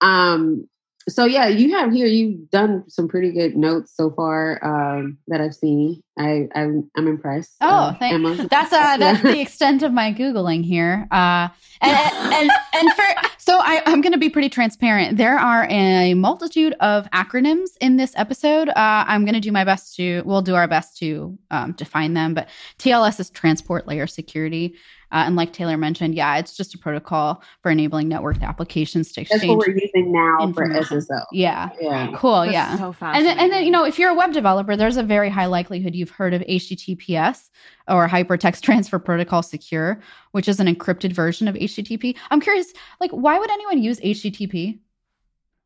[0.00, 0.68] Um,
[1.08, 2.06] so yeah, you have here.
[2.06, 6.02] You've done some pretty good notes so far um, that I've seen.
[6.18, 7.56] I I'm, I'm impressed.
[7.60, 11.06] Oh, uh, thank That's uh that's the extent of my googling here.
[11.10, 11.48] Uh,
[11.80, 13.04] and and and for
[13.38, 15.16] so I I'm going to be pretty transparent.
[15.16, 18.68] There are a multitude of acronyms in this episode.
[18.68, 20.22] Uh, I'm going to do my best to.
[20.24, 22.34] We'll do our best to um, define them.
[22.34, 24.74] But TLS is transport layer security.
[25.12, 29.22] Uh, and like Taylor mentioned, yeah, it's just a protocol for enabling networked applications to
[29.22, 29.42] exchange.
[29.42, 31.24] That's what we're using now for SSL.
[31.32, 32.42] Yeah, yeah, cool.
[32.42, 34.96] That's yeah, so and then, and then you know, if you're a web developer, there's
[34.96, 37.50] a very high likelihood you've heard of HTTPS
[37.86, 40.00] or Hypertext Transfer Protocol Secure,
[40.32, 42.16] which is an encrypted version of HTTP.
[42.30, 44.80] I'm curious, like, why would anyone use HTTP?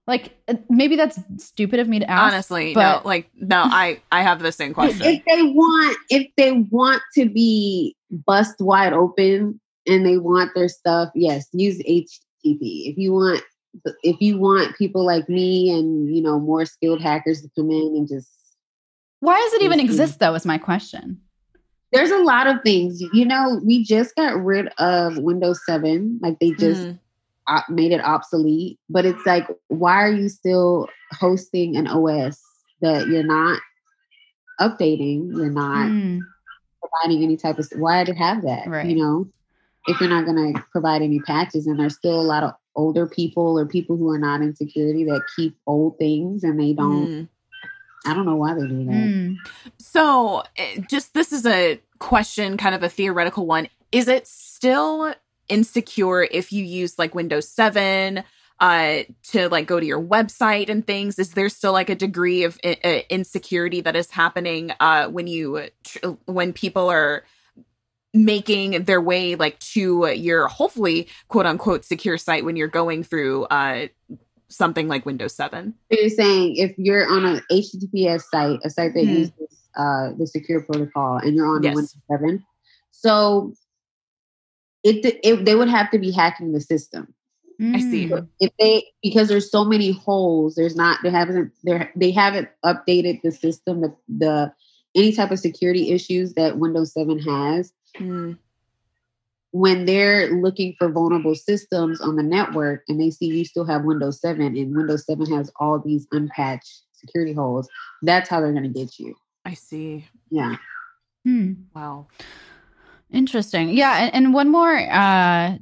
[0.06, 2.32] Like uh, maybe that's stupid of me to ask.
[2.32, 3.02] Honestly, but...
[3.02, 3.08] no.
[3.08, 5.06] Like no, I I have the same question.
[5.06, 10.68] If they want, if they want to be bust wide open and they want their
[10.68, 12.90] stuff, yes, use HTTP.
[12.90, 13.42] If you want,
[14.02, 17.94] if you want people like me and you know more skilled hackers to come in
[17.96, 18.28] and just.
[19.24, 20.34] Why does it even exist though?
[20.34, 21.20] Is my question.
[21.92, 23.00] There's a lot of things.
[23.12, 26.18] You know, we just got rid of Windows 7.
[26.20, 26.98] Like they just mm
[27.68, 28.78] made it obsolete.
[28.88, 32.42] But it's like, why are you still hosting an OS
[32.80, 33.60] that you're not
[34.60, 35.34] updating?
[35.36, 36.20] You're not mm.
[36.80, 37.68] providing any type of.
[37.76, 38.66] Why to have that?
[38.66, 38.86] Right.
[38.86, 39.28] You know,
[39.86, 43.06] if you're not going to provide any patches, and there's still a lot of older
[43.06, 47.06] people or people who are not in security that keep old things and they don't.
[47.06, 47.28] Mm.
[48.04, 48.92] I don't know why they do that.
[48.92, 49.36] Mm.
[49.78, 53.68] So, eh, just this is a question, kind of a theoretical one.
[53.92, 55.14] Is it still
[55.48, 58.24] insecure if you use like Windows 7
[58.60, 62.44] uh to like go to your website and things is there still like a degree
[62.44, 67.24] of I- uh, insecurity that is happening uh when you tr- when people are
[68.14, 73.44] making their way like to your hopefully quote unquote secure site when you're going through
[73.46, 73.88] uh
[74.54, 75.74] something like Windows 7.
[75.90, 79.16] So you're saying if you're on a HTTPS site, a site that mm-hmm.
[79.16, 81.74] uses uh, the secure protocol, and you're on yes.
[81.74, 82.44] Windows 7,
[82.90, 83.52] so
[84.82, 87.14] it, it they would have to be hacking the system.
[87.60, 88.08] I see.
[88.08, 92.48] So if they because there's so many holes, there's not they haven't they they haven't
[92.64, 94.52] updated the system the the
[94.96, 97.72] any type of security issues that Windows 7 has.
[97.98, 98.38] Mm.
[99.54, 103.84] When they're looking for vulnerable systems on the network and they see you still have
[103.84, 107.68] Windows 7 and Windows 7 has all these unpatched security holes,
[108.02, 109.14] that's how they're going to get you.
[109.44, 110.08] I see.
[110.28, 110.56] Yeah.
[111.24, 111.52] Hmm.
[111.72, 112.08] Wow.
[113.12, 113.70] Interesting.
[113.70, 114.04] Yeah.
[114.04, 115.58] And, and one more uh,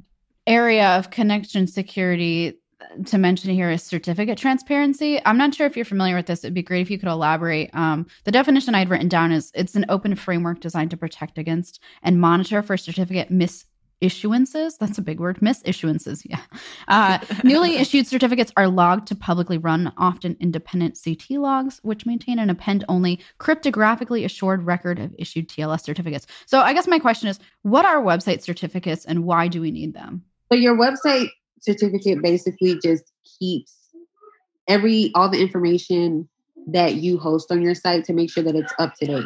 [0.47, 2.57] area of connection security
[3.05, 5.21] to mention here is certificate transparency.
[5.25, 6.43] I'm not sure if you're familiar with this.
[6.43, 7.69] It'd be great if you could elaborate.
[7.73, 11.79] Um, the definition I'd written down is it's an open framework designed to protect against
[12.01, 13.65] and monitor for certificate mis
[14.03, 14.77] issuances.
[14.77, 15.39] That's a big word.
[15.39, 16.21] Misissuances.
[16.29, 16.41] Yeah.
[16.89, 22.37] Uh, newly issued certificates are logged to publicly run, often independent CT logs, which maintain
[22.37, 26.27] an append only cryptographically assured record of issued TLS certificates.
[26.45, 29.93] So I guess my question is what are website certificates and why do we need
[29.93, 30.23] them?
[30.51, 31.29] So your website
[31.61, 33.05] certificate basically just
[33.39, 33.73] keeps
[34.67, 36.27] every all the information
[36.67, 39.25] that you host on your site to make sure that it's up to date.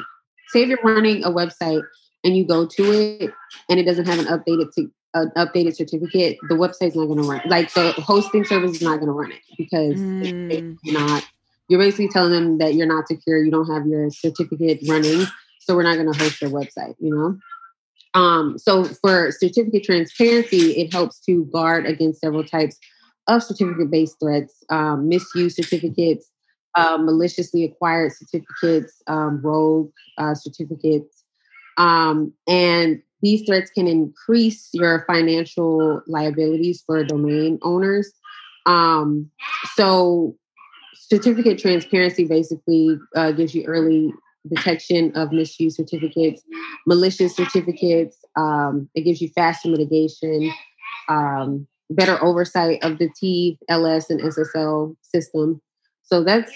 [0.49, 1.83] Say if you're running a website
[2.27, 3.31] and you go to it
[3.69, 7.27] and it doesn't have an updated to, an updated certificate, the website's not going to
[7.27, 7.41] run.
[7.45, 10.51] Like the hosting service is not going to run it because mm.
[10.51, 11.25] it's not.
[11.69, 13.43] You're basically telling them that you're not secure.
[13.43, 15.25] You don't have your certificate running,
[15.59, 16.95] so we're not going to host your website.
[16.99, 17.39] You know.
[18.19, 22.77] Um, so for certificate transparency, it helps to guard against several types
[23.27, 26.29] of certificate-based threats, um, misuse certificates,
[26.75, 31.16] uh, maliciously acquired certificates, um, rogue uh, certificates,
[31.77, 38.11] um, and these threats can increase your financial liabilities for domain owners.
[38.65, 39.31] Um,
[39.73, 40.35] so,
[40.93, 44.13] certificate transparency basically uh, gives you early
[44.47, 46.43] detection of misuse certificates,
[46.85, 48.17] malicious certificates.
[48.35, 50.51] Um, it gives you faster mitigation,
[51.09, 55.61] um, better oversight of the TLS and SSL system.
[56.03, 56.51] So that's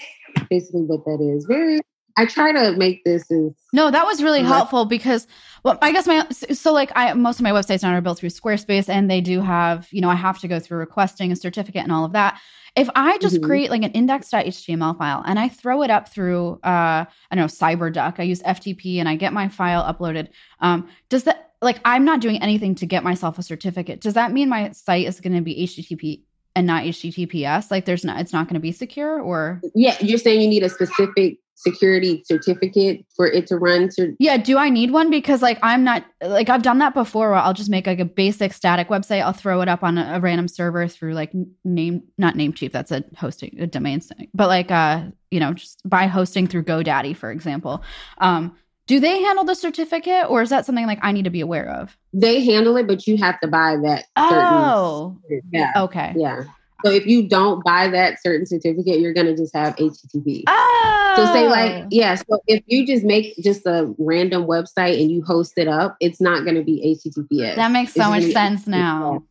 [0.48, 1.44] basically what that is.
[1.44, 1.80] Very
[2.16, 5.26] I try to make this as no, that was really helpful because
[5.64, 8.30] well, I guess my so like I most of my websites now are built through
[8.30, 11.82] Squarespace and they do have you know I have to go through requesting a certificate
[11.82, 12.40] and all of that.
[12.74, 13.44] If I just mm-hmm.
[13.44, 17.46] create like an index.html file and I throw it up through uh I don't know
[17.46, 20.28] CyberDuck, I use FTP and I get my file uploaded.
[20.60, 24.00] Um, does that like I'm not doing anything to get myself a certificate?
[24.00, 26.22] Does that mean my site is going to be HTTP
[26.56, 27.70] and not HTTPS?
[27.70, 30.64] Like there's not it's not going to be secure or yeah, you're saying you need
[30.64, 35.10] a specific security certificate for it to run to Yeah, do I need one?
[35.10, 38.04] Because like I'm not like I've done that before where I'll just make like a
[38.04, 39.22] basic static website.
[39.22, 41.32] I'll throw it up on a, a random server through like
[41.64, 44.28] name not Namecheap, that's a hosting a domain thing.
[44.34, 47.82] But like uh, you know, just by hosting through GoDaddy, for example.
[48.18, 48.56] Um,
[48.88, 51.68] do they handle the certificate or is that something like I need to be aware
[51.70, 51.96] of?
[52.12, 55.72] they handle it, but you have to buy that Oh, certain yeah.
[55.84, 56.12] okay.
[56.16, 56.44] Yeah.
[56.84, 60.42] So if you don't buy that certain certificate, you're gonna just have HTTP.
[60.46, 65.10] Oh, So say like, yeah, so if you just make just a random website and
[65.10, 67.56] you host it up, it's not gonna be HTTPS.
[67.56, 69.24] that makes so It's much gonna be- sense now.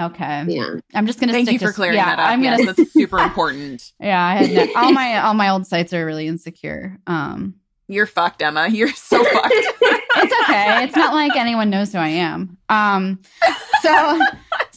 [0.00, 0.74] Okay, Yeah.
[0.94, 1.32] I'm just gonna.
[1.32, 2.28] Thank stick you for to- clearing yeah, that up.
[2.30, 2.58] I'm gonna.
[2.62, 3.92] yes, that's super important.
[3.98, 6.98] yeah, I had no, all my all my old sites are really insecure.
[7.08, 7.54] Um,
[7.88, 8.68] You're fucked, Emma.
[8.70, 9.48] You're so fucked.
[9.52, 10.84] it's okay.
[10.84, 12.58] It's not like anyone knows who I am.
[12.68, 13.20] Um,
[13.82, 14.20] so,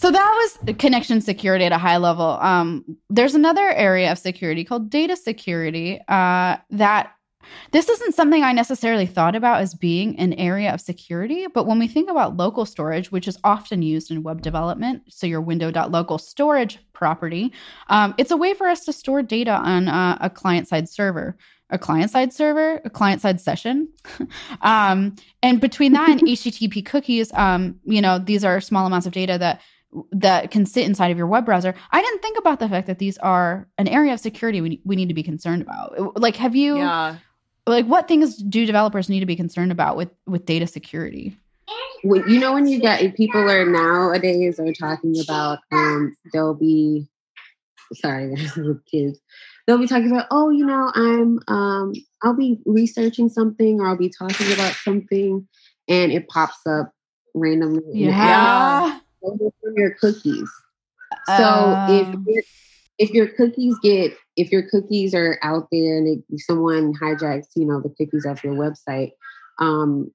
[0.01, 2.39] so that was connection security at a high level.
[2.41, 6.01] Um, there's another area of security called data security.
[6.07, 7.13] Uh, that
[7.71, 11.77] this isn't something I necessarily thought about as being an area of security, but when
[11.77, 16.17] we think about local storage, which is often used in web development, so your window.local
[16.17, 17.53] storage property,
[17.89, 21.37] um, it's a way for us to store data on uh, a client side server
[21.71, 23.87] a client side server, a client side session.
[24.61, 29.13] um, and between that and HTTP cookies, um, you know, these are small amounts of
[29.13, 29.61] data that
[30.11, 31.73] that can sit inside of your web browser.
[31.91, 34.95] I didn't think about the fact that these are an area of security we, we
[34.95, 36.19] need to be concerned about.
[36.19, 37.17] Like, have you yeah.
[37.67, 41.35] like what things do developers need to be concerned about with with data security?
[42.03, 47.07] When, you know when you get people are nowadays are talking about um they'll be
[47.93, 48.35] sorry
[48.91, 49.19] kids
[49.67, 53.97] they'll be talking about oh you know i'm um i'll be researching something or i'll
[53.97, 55.47] be talking about something
[55.87, 56.91] and it pops up
[57.35, 58.99] randomly in the Yeah.
[59.23, 59.39] App.
[59.39, 60.49] Those are from your cookies.
[61.37, 62.43] So if Um, your-
[62.97, 67.65] if your cookies get if your cookies are out there and it, someone hijacks you
[67.65, 69.11] know the cookies off your website
[69.59, 70.11] um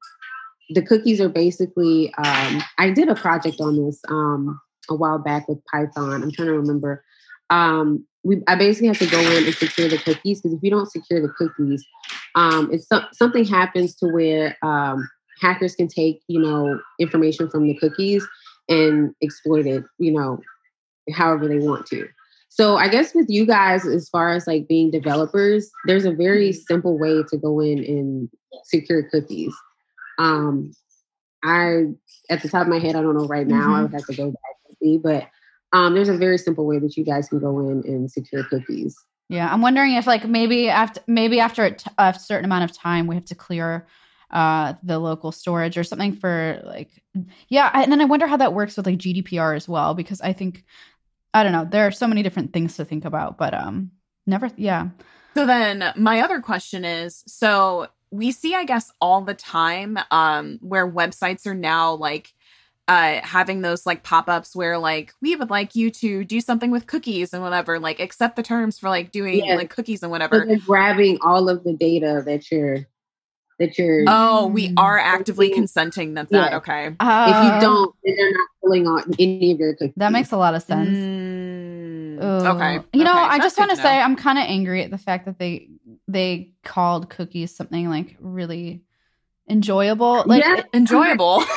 [0.71, 5.49] the cookies are basically um i did a project on this um a while back
[5.49, 6.23] with python.
[6.23, 7.03] I'm trying to remember.
[7.51, 10.71] Um we i basically have to go in and secure the cookies because if you
[10.71, 11.85] don't secure the cookies
[12.37, 15.09] um it's some, something happens to where um
[15.40, 18.27] hackers can take you know information from the cookies
[18.68, 20.38] and exploit it you know
[21.12, 22.09] however they want to
[22.57, 26.55] so I guess with you guys, as far as like being developers, there's a very
[26.55, 28.31] simple way to go in and
[28.64, 29.55] secure cookies.
[30.18, 30.72] Um,
[31.44, 31.88] I
[32.31, 33.74] at the top of my head, I don't know right now.
[33.74, 35.29] I would have to go back and see, but
[35.74, 38.96] um, there's a very simple way that you guys can go in and secure cookies.
[39.29, 42.72] Yeah, I'm wondering if like maybe after maybe after a, t- a certain amount of
[42.74, 43.87] time we have to clear
[44.30, 46.90] uh the local storage or something for like
[47.48, 50.32] yeah and then i wonder how that works with like gdpr as well because i
[50.32, 50.64] think
[51.32, 53.90] i don't know there are so many different things to think about but um
[54.26, 54.88] never yeah
[55.36, 60.58] So then my other question is so we see I guess all the time um
[60.62, 62.32] where websites are now like
[62.88, 66.86] uh having those like pop-ups where like we would like you to do something with
[66.86, 69.56] cookies and whatever like accept the terms for like doing Yeah.
[69.56, 70.44] like cookies and whatever.
[70.46, 72.86] they're grabbing all of the data that you're
[73.59, 74.05] that you're.
[74.07, 74.75] Oh, we Mm.
[74.77, 76.57] are actively consenting that that Yeah.
[76.59, 76.87] okay.
[76.88, 79.95] if Uh, you don't, then they're not pulling on any of your cookies.
[79.97, 82.81] that makes a lot of sense Mm, okay.
[82.92, 84.99] You know, okay, I that's just want to say I'm kind of angry at the
[84.99, 85.69] fact that they
[86.09, 88.83] they called cookies something like really
[89.49, 90.23] enjoyable.
[90.27, 90.62] Like Yeah.
[90.75, 91.45] enjoyable.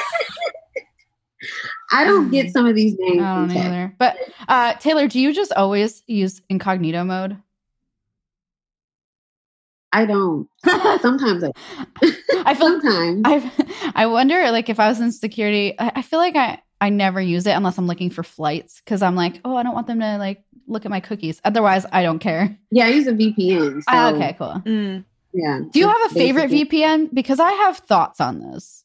[1.92, 3.22] I don't get some of these names.
[3.22, 3.96] I don't in either.
[3.98, 7.38] But uh Taylor, do you just always use incognito mode?
[9.91, 10.47] I don't.
[11.02, 11.52] Sometimes I.
[12.45, 13.21] I feel Sometimes.
[13.25, 16.89] I I wonder like if I was in security, I, I feel like I I
[16.89, 19.88] never use it unless I'm looking for flights because I'm like, oh, I don't want
[19.88, 21.41] them to like look at my cookies.
[21.43, 22.56] Otherwise, I don't care.
[22.71, 23.80] yeah, I use a VPN.
[23.80, 24.62] So, Ah, okay, cool.
[24.65, 25.04] Mm.
[25.34, 25.62] Yeah.
[25.71, 27.13] Do you have a favorite basically- VPN?
[27.13, 28.84] Because I have thoughts on this.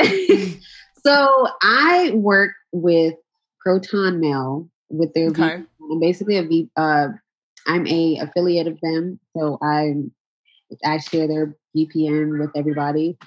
[1.04, 3.14] so I work with
[3.60, 5.42] Proton Mail with their Okay.
[5.42, 5.66] VPN.
[5.92, 6.70] I'm basically a V.
[6.76, 7.08] Uh,
[7.66, 9.94] I'm a affiliate of them, so I
[10.84, 13.18] I share their VPN with everybody.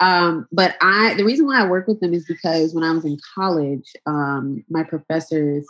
[0.00, 3.04] Um, but I the reason why I work with them is because when I was
[3.04, 5.66] in college, um, my professors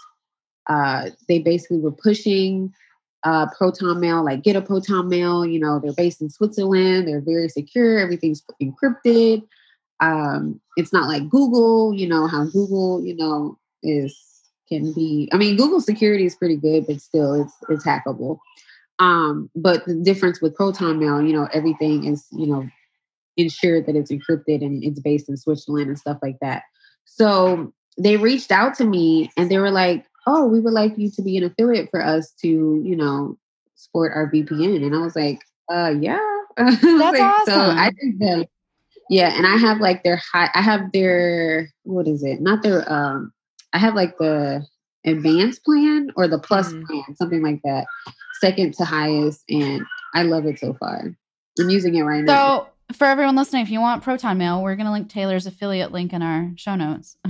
[0.67, 2.73] uh, they basically were pushing
[3.25, 5.45] uh, Proton Mail, like get a Proton Mail.
[5.45, 7.09] You know, they're based in Switzerland.
[7.09, 7.99] They're very secure.
[7.99, 9.43] Everything's encrypted.
[10.01, 11.95] Um, it's not like Google.
[11.95, 14.34] You know how Google, you know, is
[14.69, 15.29] can be.
[15.33, 18.39] I mean, Google security is pretty good, but still, it's it's hackable.
[18.99, 22.69] Um, but the difference with Proton Mail, you know, everything is you know
[23.37, 26.63] ensured that it's encrypted and it's based in Switzerland and stuff like that.
[27.05, 31.11] So they reached out to me and they were like, "Oh, we would like you
[31.13, 33.37] to be an affiliate for us to, you know,
[33.75, 35.41] support our VPN." And I was like,
[35.71, 36.19] Uh, yeah.
[36.57, 37.55] That's like, awesome.
[37.55, 38.49] So I think that,
[39.11, 40.51] yeah, and I have like their high.
[40.55, 42.41] I have their what is it?
[42.41, 42.91] Not their.
[42.91, 43.33] Um,
[43.75, 44.65] I have like the
[45.05, 46.87] advanced plan or the plus Mhm.
[46.87, 47.87] plan, something like that.
[48.41, 51.15] Second to highest, and I love it so far.
[51.61, 52.69] I'm using it right now.
[52.91, 55.93] So, for everyone listening, if you want Proton Mail, we're going to link Taylor's affiliate
[55.93, 57.17] link in our show notes.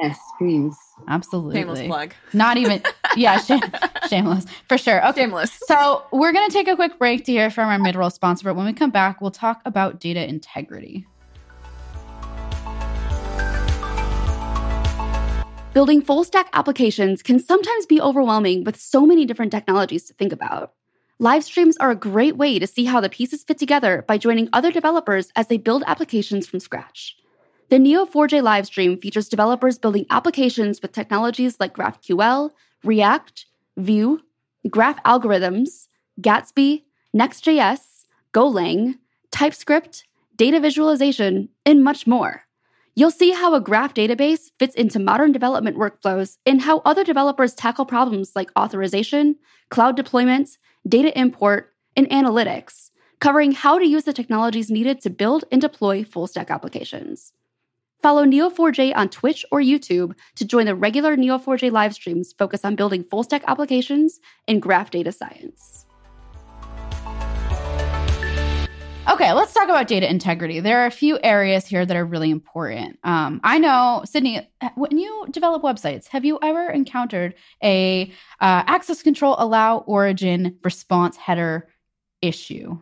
[0.00, 0.76] Yes, please.
[1.06, 1.54] Absolutely.
[1.54, 2.14] Shameless plug.
[2.32, 2.82] Not even,
[3.16, 3.60] yeah, shame,
[4.08, 5.06] shameless for sure.
[5.10, 5.20] Okay.
[5.22, 5.52] Shameless.
[5.66, 8.42] So, we're going to take a quick break to hear from our mid roll sponsor.
[8.44, 11.06] But when we come back, we'll talk about data integrity.
[15.74, 20.32] Building full stack applications can sometimes be overwhelming with so many different technologies to think
[20.32, 20.72] about.
[21.18, 24.48] Live streams are a great way to see how the pieces fit together by joining
[24.52, 27.16] other developers as they build applications from scratch.
[27.70, 32.50] The Neo4j live stream features developers building applications with technologies like GraphQL,
[32.84, 33.46] React,
[33.76, 34.20] Vue,
[34.70, 35.88] Graph Algorithms,
[36.20, 38.94] Gatsby, Next.js, Golang,
[39.32, 40.04] TypeScript,
[40.36, 42.43] data visualization, and much more.
[42.96, 47.52] You'll see how a graph database fits into modern development workflows and how other developers
[47.52, 49.34] tackle problems like authorization,
[49.68, 55.44] cloud deployments, data import, and analytics, covering how to use the technologies needed to build
[55.50, 57.32] and deploy full stack applications.
[58.00, 62.76] Follow Neo4j on Twitch or YouTube to join the regular Neo4j live streams focused on
[62.76, 65.83] building full stack applications and graph data science.
[69.06, 70.60] Okay, let's talk about data integrity.
[70.60, 72.98] There are a few areas here that are really important.
[73.04, 79.02] Um, I know, Sydney, when you develop websites, have you ever encountered a uh, access
[79.02, 81.68] control allow origin response header
[82.22, 82.78] issue?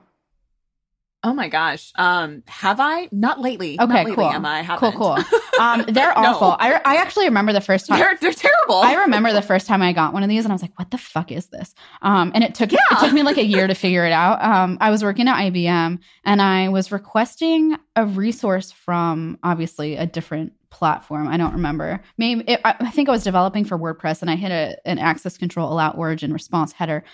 [1.25, 1.91] Oh my gosh.
[1.97, 3.09] Um, have I?
[3.11, 3.81] Not lately.
[3.81, 4.33] Okay, Not lately, cool.
[4.33, 4.65] Am I?
[4.77, 4.99] Cool, Haven't.
[4.99, 5.41] cool.
[5.61, 6.31] Um, they're No.
[6.35, 6.57] awful.
[6.59, 7.99] I, I actually remember the first time.
[7.99, 8.77] They're they're terrible.
[8.77, 10.91] I remember the first time I got one of these, and I was like, "What
[10.91, 13.75] the fuck is this?" Um, and it took it took me like a year to
[13.75, 14.43] figure it out.
[14.43, 20.07] Um, I was working at IBM, and I was requesting a resource from obviously a
[20.07, 21.29] different platform.
[21.29, 22.03] I don't remember.
[22.17, 24.99] Maybe it, I I think I was developing for WordPress, and I hit a, an
[24.99, 27.05] access control allow origin response header.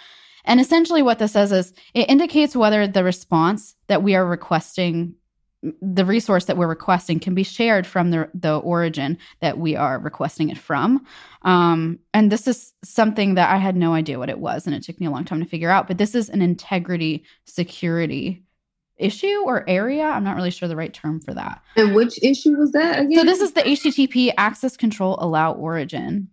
[0.45, 5.14] And essentially, what this says is it indicates whether the response that we are requesting
[5.62, 9.98] the resource that we're requesting can be shared from the, the origin that we are
[9.98, 11.04] requesting it from.
[11.42, 14.84] Um, and this is something that I had no idea what it was, and it
[14.84, 15.88] took me a long time to figure out.
[15.88, 18.44] But this is an integrity security
[18.98, 20.04] issue or area.
[20.04, 21.62] I'm not really sure the right term for that.
[21.76, 23.14] And which issue was that again?
[23.14, 26.28] So this is the HTTP access control allow origin.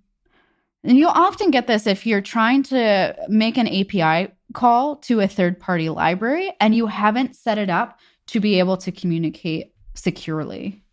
[0.84, 5.28] And you'll often get this if you're trying to make an API call to a
[5.28, 10.84] third party library and you haven't set it up to be able to communicate securely.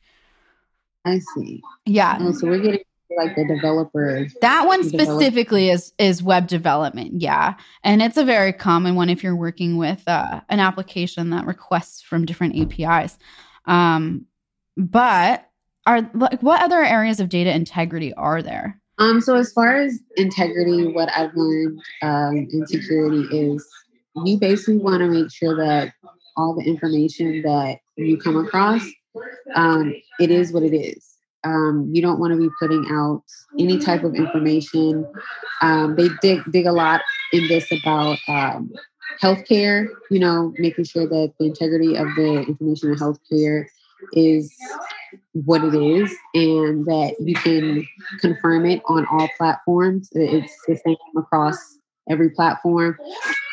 [1.04, 1.62] I see.
[1.86, 2.18] Yeah.
[2.20, 2.84] Oh, so we're getting
[3.16, 4.26] like the developer.
[4.40, 9.22] That one specifically is is web development, yeah, and it's a very common one if
[9.22, 13.18] you're working with uh, an application that requests from different APIs.
[13.66, 14.26] Um,
[14.76, 15.48] but
[15.86, 18.80] are like what other areas of data integrity are there?
[18.98, 23.66] Um, so as far as integrity, what I've learned um, in security is
[24.24, 25.92] you basically want to make sure that
[26.36, 28.82] all the information that you come across,
[29.54, 31.08] um, it is what it is.
[31.44, 33.24] Um, you don't want to be putting out
[33.58, 35.06] any type of information.
[35.60, 37.00] Um, they dig dig a lot
[37.32, 38.70] in this about um,
[39.20, 39.88] healthcare.
[40.10, 43.66] You know, making sure that the integrity of the information in healthcare
[44.12, 44.54] is
[45.32, 47.86] what it is, and that you can
[48.20, 50.10] confirm it on all platforms.
[50.12, 51.78] It's the same across
[52.08, 52.98] every platform.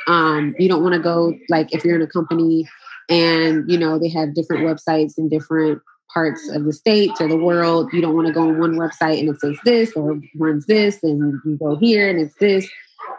[0.07, 2.67] Um, you don't want to go like if you're in a company
[3.09, 5.81] and you know they have different websites in different
[6.13, 7.89] parts of the states or the world.
[7.93, 10.99] You don't want to go on one website and it says this or runs this,
[11.03, 12.69] and you go here and it's this.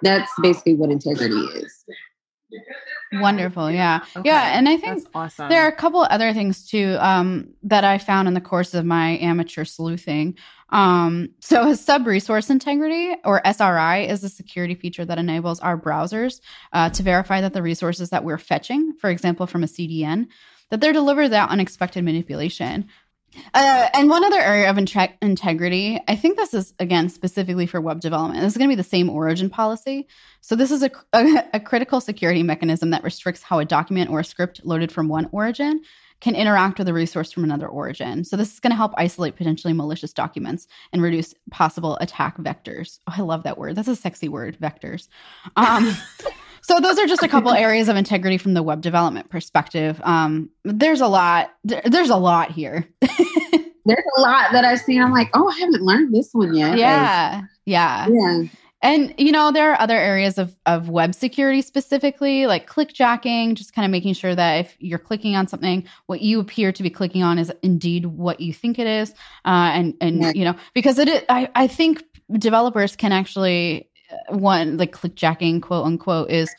[0.03, 1.85] That's basically what integrity is.
[3.13, 5.49] Wonderful, yeah, Okay, yeah, and I think awesome.
[5.49, 8.85] There are a couple other things too um, that I found in the course of
[8.85, 10.37] my amateur sleuthing.
[10.71, 15.79] Um, so, a sub resource integrity or SRI is a security feature that enables our
[15.79, 16.41] browsers
[16.73, 20.29] uh, to verify that the resources that we're fetching, for example, from a CDN,
[20.71, 22.89] that they're delivered without unexpected manipulation.
[23.55, 27.81] Uh, and one other area of inte- integrity, I think this is again specifically for
[27.81, 28.41] web development.
[28.41, 30.09] This is going to be the same origin policy.
[30.41, 34.21] So this is a, a, a critical security mechanism that restricts how a document or
[34.21, 35.83] a script loaded from one origin
[36.21, 38.25] can interact with a resource from another origin.
[38.25, 42.99] So this is going to help isolate potentially malicious documents and reduce possible attack vectors.
[43.09, 43.75] Oh, I love that word.
[43.77, 45.09] That's a sexy word, vectors.
[45.57, 45.97] Um,
[46.63, 50.01] so those are just a couple areas of integrity from the web development perspective.
[50.05, 51.53] Um, there's a lot.
[51.65, 52.87] there- There's a lot here.
[53.87, 55.03] There's a lot that I've seen.
[55.03, 56.73] I'm like, oh, I haven't learned this one yet.
[56.73, 58.39] Like, yeah, yeah.
[58.83, 63.75] And you know, there are other areas of, of web security specifically, like clickjacking, just
[63.75, 66.89] kind of making sure that if you're clicking on something, what you appear to be
[66.89, 69.11] clicking on is indeed what you think it is.
[69.45, 70.33] Uh, and and yeah.
[70.35, 72.05] you know, because it is, I, I think
[72.39, 76.55] developers can actually uh, one like clickjacking quote unquote is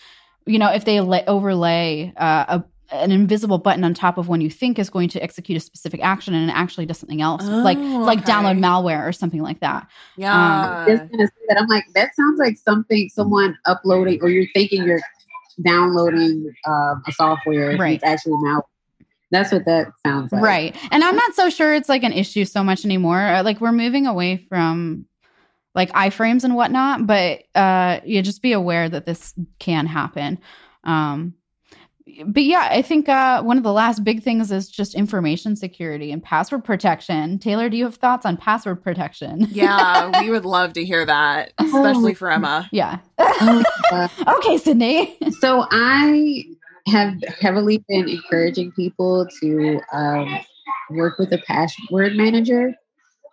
[0.46, 4.50] you know if they overlay uh, a an invisible button on top of one you
[4.50, 7.44] think is going to execute a specific action and it actually does something else.
[7.46, 7.98] Oh, like okay.
[7.98, 9.88] like download malware or something like that.
[10.18, 10.84] Yeah.
[10.84, 11.58] Um, just gonna say that.
[11.58, 15.02] I'm like that sounds like something someone uploading or you're thinking you're
[15.64, 18.64] downloading uh, a software right it's actually malware.
[19.32, 20.42] That's what that sounds like.
[20.42, 20.76] Right.
[20.92, 23.22] And i'm not so sure it's like an issue so much anymore.
[23.22, 25.06] Uh, like we're moving away from
[25.74, 30.40] like iframes and whatnot but uh you just be aware that this can happen.
[30.84, 31.36] Um
[32.26, 36.12] but yeah, I think uh, one of the last big things is just information security
[36.12, 37.38] and password protection.
[37.40, 39.48] Taylor, do you have thoughts on password protection?
[39.52, 42.68] Yeah, we would love to hear that, especially for Emma.
[42.72, 43.00] Yeah.
[44.28, 45.18] okay, Sydney.
[45.40, 46.46] So I
[46.88, 50.40] have heavily been encouraging people to um,
[50.90, 52.74] work with a password manager.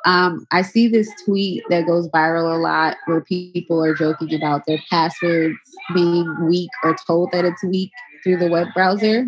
[0.05, 4.64] Um, I see this tweet that goes viral a lot where people are joking about
[4.66, 5.59] their passwords
[5.93, 7.91] being weak or told that it's weak
[8.23, 9.27] through the web browser.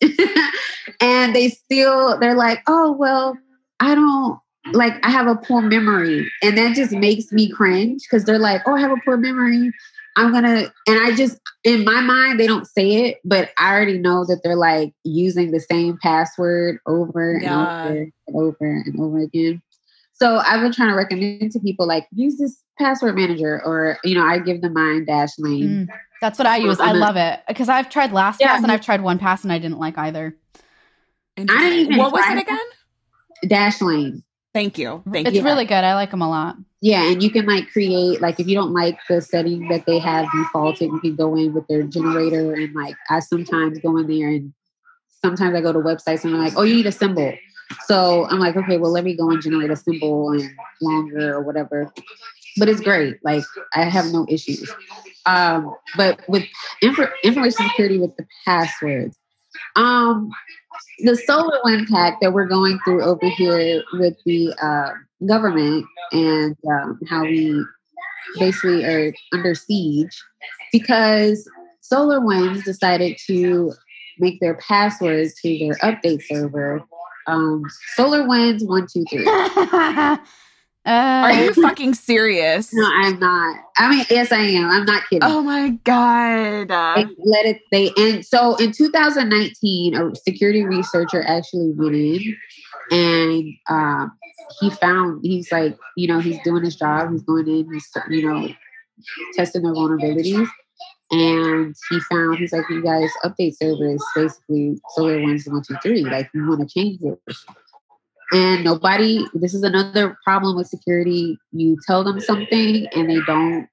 [1.00, 3.36] and they still, they're like, oh, well,
[3.80, 4.38] I don't
[4.72, 6.30] like, I have a poor memory.
[6.42, 9.72] And that just makes me cringe because they're like, oh, I have a poor memory.
[10.16, 13.98] I'm gonna, and I just, in my mind, they don't say it, but I already
[13.98, 17.86] know that they're like using the same password over yeah.
[17.86, 19.62] and over and over and over again.
[20.12, 24.14] So I've been trying to recommend to people like use this password manager, or you
[24.14, 25.86] know, I give them mine Dashlane.
[25.86, 25.88] Mm,
[26.20, 26.80] that's what I use.
[26.80, 29.78] I love it because I've tried LastPass yeah, and I've tried OnePass and I didn't
[29.78, 30.36] like either.
[31.38, 31.96] I didn't even.
[31.96, 32.58] What was it again?
[33.46, 34.22] Dashlane.
[34.54, 35.02] Thank you.
[35.10, 35.40] Thank it's you.
[35.40, 35.82] It's really good.
[35.82, 36.56] I like them a lot.
[36.82, 39.98] Yeah, and you can like create like if you don't like the setting that they
[39.98, 44.08] have defaulted, you can go in with their generator and like I sometimes go in
[44.08, 44.52] there and
[45.22, 47.32] sometimes I go to websites and I'm like, oh, you need a symbol.
[47.86, 50.50] So I'm like, okay, well, let me go and generate a symbol and
[50.80, 51.92] longer or whatever.
[52.58, 53.16] But it's great.
[53.24, 53.44] Like
[53.74, 54.70] I have no issues.
[55.26, 56.44] Um, but with
[56.82, 59.16] inf- information security with the passwords,
[59.76, 60.30] um,
[61.00, 64.92] the SolarWinds hack that we're going through over here with the uh,
[65.26, 67.64] government and um, how we
[68.38, 70.22] basically are under siege
[70.70, 71.48] because
[71.90, 73.72] SolarWinds decided to
[74.18, 76.82] make their passwords to their update server
[77.26, 77.64] um,
[77.94, 79.26] solar winds one two three.
[79.26, 80.18] uh,
[80.86, 82.72] Are you fucking serious?
[82.72, 83.56] No, I'm not.
[83.78, 84.68] I mean, yes, I am.
[84.68, 85.20] I'm not kidding.
[85.22, 86.68] Oh my god!
[86.68, 87.60] They let it.
[87.70, 92.36] They and so in 2019, a security researcher actually went in
[92.90, 94.06] and uh,
[94.60, 97.10] he found he's like, you know, he's doing his job.
[97.12, 97.72] He's going in.
[97.72, 98.48] He's you know
[99.34, 100.48] testing their vulnerabilities
[101.12, 106.02] and he found he's like, you guys update service, basically SolarWinds one two three.
[106.02, 107.44] Like you want to change this.
[108.32, 109.26] And nobody.
[109.34, 111.38] This is another problem with security.
[111.52, 113.68] You tell them something and they don't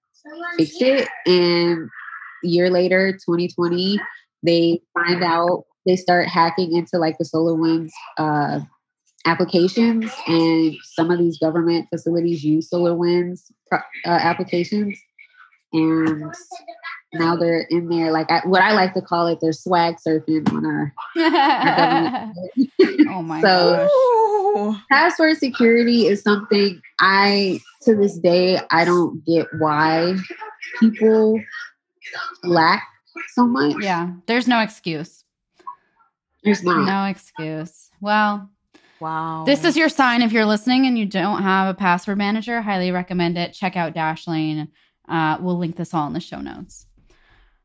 [0.57, 1.89] fix it, and
[2.43, 3.99] a year later, 2020,
[4.43, 8.59] they find out they start hacking into like the SolarWinds uh,
[9.25, 14.99] applications, and some of these government facilities use SolarWinds uh, applications,
[15.71, 16.33] and
[17.13, 19.39] now they're in there like I, what I like to call it.
[19.41, 20.93] They're swag surfing on our.
[21.17, 22.33] our
[23.09, 23.87] oh my so,
[24.55, 24.81] gosh!
[24.91, 30.15] Password security is something I to this day I don't get why
[30.79, 31.41] people
[32.43, 32.83] lack
[33.33, 33.77] so much.
[33.81, 35.23] Yeah, there's no excuse.
[36.43, 36.85] There's not.
[36.85, 37.89] No excuse.
[38.01, 38.49] Well,
[38.99, 39.45] Wow.
[39.45, 42.61] This is your sign if you're listening and you don't have a password manager.
[42.61, 43.53] Highly recommend it.
[43.53, 44.67] Check out Dashlane.
[45.07, 46.85] Uh, we'll link this all in the show notes.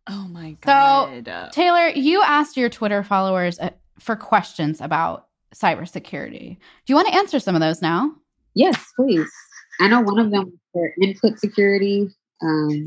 [0.06, 1.26] Oh my god.
[1.26, 6.56] So, Taylor, you asked your Twitter followers uh, for questions about cybersecurity.
[6.56, 8.14] Do you want to answer some of those now?
[8.54, 9.30] Yes, please.
[9.80, 12.08] I know one of them for input security.
[12.42, 12.86] Um,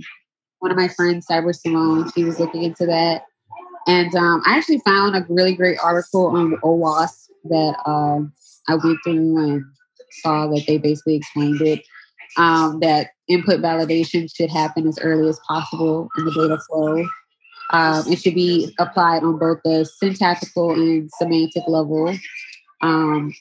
[0.59, 3.23] one of my friends, Cyber Simone, she was looking into that.
[3.87, 8.19] And um, I actually found a really great article on OWASP that uh,
[8.67, 9.65] I went through and
[10.21, 11.83] saw that they basically explained it
[12.37, 17.05] um, that input validation should happen as early as possible in the data flow.
[17.71, 22.15] Um, it should be applied on both the syntactical and semantic level.
[22.81, 23.33] Um,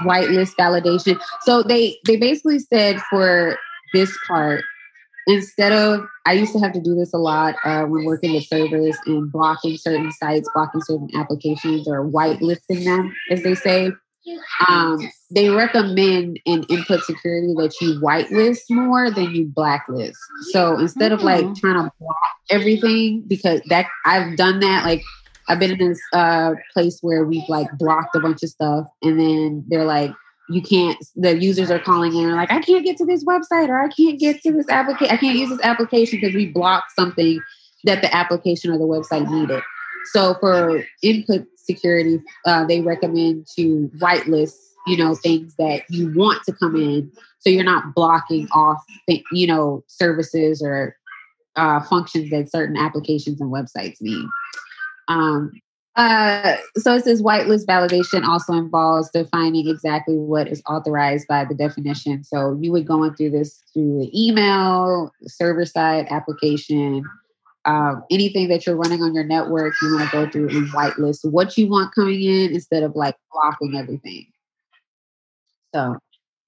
[0.00, 1.20] whitelist validation.
[1.42, 3.58] So they they basically said for
[3.92, 4.64] this part,
[5.26, 8.46] instead of I used to have to do this a lot uh, when working with
[8.46, 13.90] servers and blocking certain sites, blocking certain applications, or whitelisting them, as they say.
[14.68, 14.98] Um,
[15.30, 20.18] they recommend in input security that you whitelist more than you blacklist.
[20.52, 21.54] So instead of like Oh.
[21.56, 22.16] trying to block
[22.50, 25.02] everything, because that I've done that, like
[25.48, 29.18] I've been in this uh, place where we've like blocked a bunch of stuff, and
[29.20, 30.12] then they're like,
[30.48, 30.96] you can't.
[31.16, 33.88] The users are calling in, and like, I can't get to this website, or I
[33.88, 35.14] can't get to this application.
[35.14, 37.40] I can't use this application because we blocked something
[37.84, 39.62] that the application or the website needed.
[40.12, 46.42] So for input security, uh, they recommend to whitelist, you know, things that you want
[46.44, 48.82] to come in, so you're not blocking off,
[49.32, 50.96] you know, services or
[51.56, 54.26] uh, functions that certain applications and websites need.
[55.08, 55.52] Um,
[55.96, 61.54] uh, so it says whitelist validation also involves defining exactly what is authorized by the
[61.54, 62.24] definition.
[62.24, 67.04] So you would go in through this through the email, server side application,
[67.66, 71.24] um, anything that you're running on your network, you want to go through and whitelist
[71.30, 74.26] what you want coming in instead of like blocking everything.
[75.74, 75.96] So,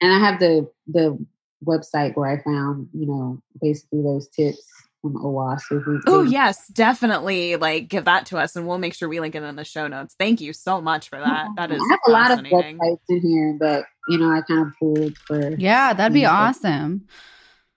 [0.01, 1.19] and I have the the
[1.65, 4.63] website where I found, you know, basically those tips
[5.03, 5.61] from OWASP.
[5.69, 7.57] So if we- Oh yes, definitely.
[7.57, 9.87] Like give that to us, and we'll make sure we link it in the show
[9.89, 10.15] notes.
[10.19, 11.49] Thank you so much for that.
[11.57, 14.67] That is I have a lot of websites in here but you know I kind
[14.67, 15.57] of pulled for.
[15.57, 16.33] Yeah, that'd be Yeah.
[16.33, 17.07] awesome.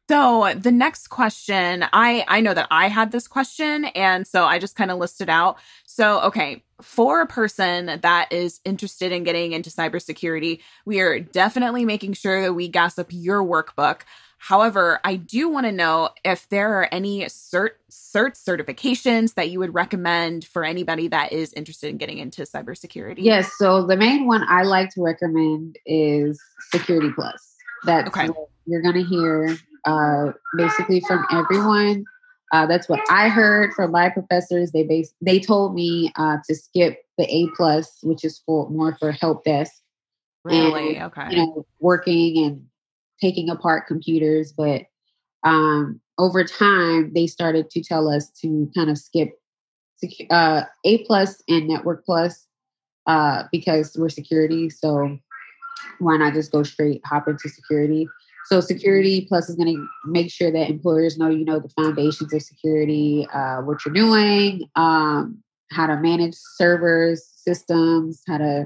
[0.10, 4.58] So the next question, I I know that I had this question, and so I
[4.58, 5.60] just kind of listed out.
[5.86, 11.86] So okay, for a person that is interested in getting into cybersecurity, we are definitely
[11.86, 14.02] making sure that we gas up your workbook.
[14.40, 19.60] However, I do want to know if there are any cert cert certifications that you
[19.60, 23.20] would recommend for anybody that is interested in getting into cybersecurity.
[23.20, 26.42] Yes, so the main one I like to recommend is
[26.72, 27.58] Security Plus.
[27.86, 28.26] That's Okay.
[28.26, 29.56] what you're going to hear
[29.86, 32.06] uh, basically from everyone.
[32.52, 34.72] Uh, that's what I heard from my professors.
[34.72, 38.96] They base they told me uh, to skip the A plus, which is for more
[39.00, 39.74] for help desk.
[40.44, 40.96] Really?
[40.96, 41.30] and, Okay.
[41.32, 42.66] you know, working and
[43.22, 44.54] taking apart computers.
[44.54, 44.84] But
[45.44, 49.40] um, over time, they started to tell us to kind of skip
[50.30, 52.48] uh, A plus and Network plus
[53.06, 54.70] uh, because we're security.
[54.70, 55.18] So
[56.00, 58.08] why not just go straight hop into security?
[58.50, 62.34] So security plus is going to make sure that employers know you know the foundations
[62.34, 68.66] of security, uh, what you're doing, um, how to manage servers, systems, how to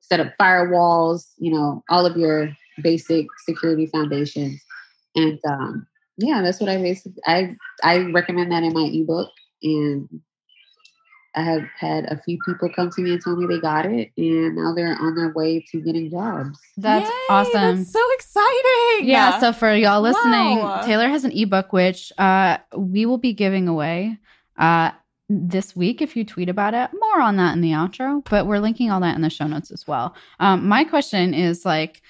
[0.00, 4.62] set up firewalls, you know, all of your basic security foundations.
[5.16, 5.86] And um,
[6.18, 9.30] yeah, that's what I basically I I recommend that in my ebook.
[9.62, 10.06] And
[11.36, 14.12] I have had a few people come to me and tell me they got it,
[14.16, 16.58] and now they're on their way to getting jobs.
[16.76, 17.52] That's Yay, awesome.
[17.52, 19.08] That's so exciting.
[19.08, 20.82] Yeah, so for y'all listening, Wow.
[20.82, 24.18] Taylor has an ebook which uh we will be giving away
[24.58, 24.92] uh
[25.28, 26.90] this week if you tweet about it.
[26.92, 29.70] More on that in the outro, but we're linking all that in the show notes
[29.70, 30.14] as well.
[30.40, 32.02] Um my question is like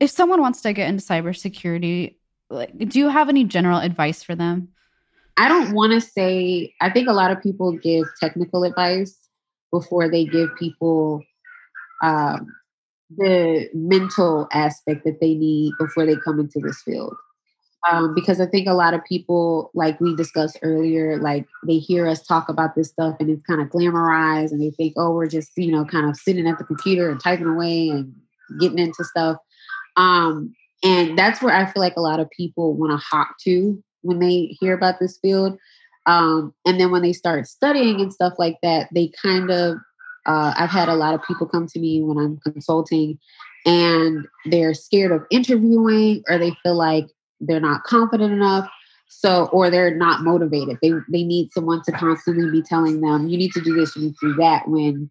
[0.00, 2.16] if someone wants to get into cybersecurity,
[2.50, 4.68] like do you have any general advice for them?
[5.36, 9.18] I don't want to say, I think a lot of people give technical advice
[9.72, 11.22] before they give people
[12.02, 12.46] um,
[13.16, 17.14] the mental aspect that they need before they come into this field.
[17.90, 22.06] Um, because I think a lot of people, like we discussed earlier, like they hear
[22.06, 25.26] us talk about this stuff and it's kind of glamorized and they think, oh, we're
[25.26, 28.14] just, you know, kind of sitting at the computer and typing away and
[28.58, 29.36] getting into stuff.
[29.96, 33.82] Um, and that's where I feel like a lot of people want to hop to
[34.04, 35.58] when they hear about this field.
[36.06, 39.78] Um, and then when they start studying and stuff like that, they kind of,
[40.26, 43.18] uh, I've had a lot of people come to me when I'm consulting
[43.66, 47.06] and they're scared of interviewing or they feel like
[47.40, 48.68] they're not confident enough.
[49.08, 50.78] So, or they're not motivated.
[50.82, 54.02] They, they need someone to constantly be telling them, you need to do this, you
[54.02, 54.68] need to do that.
[54.68, 55.08] When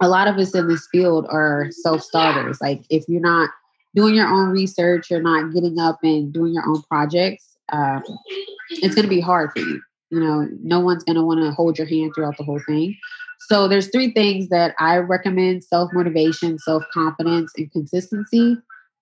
[0.00, 2.60] a lot of us in this field are self starters.
[2.60, 3.50] Like, if you're not
[3.94, 8.02] doing your own research, you're not getting up and doing your own projects, um,
[8.70, 9.80] it's going to be hard for you.
[10.10, 12.96] You know, no one's going to want to hold your hand throughout the whole thing.
[13.48, 18.56] So there's three things that I recommend: self motivation, self confidence, and consistency.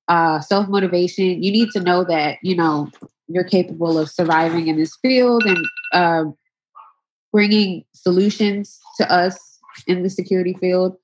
[0.08, 1.42] Uh, self motivation.
[1.42, 2.90] You need to know that you know
[3.28, 6.24] you're capable of surviving in this field and uh,
[7.32, 10.96] bringing solutions to us in the security field.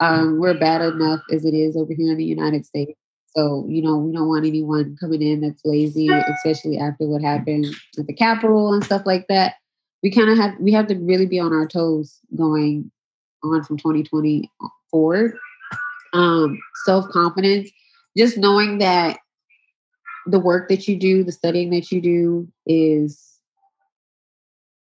[0.00, 2.98] Um, we're bad enough as it is over here in the United States.
[3.38, 7.66] So, you know, we don't want anyone coming in that's lazy, especially after what happened
[7.96, 9.54] at the Capitol and stuff like that.
[10.02, 12.90] We kind of have we have to really be on our toes going
[13.44, 14.50] on from 2020
[14.90, 15.36] forward.
[16.14, 17.70] Um, self confidence,
[18.16, 19.18] just knowing that
[20.26, 23.38] the work that you do, the studying that you do, is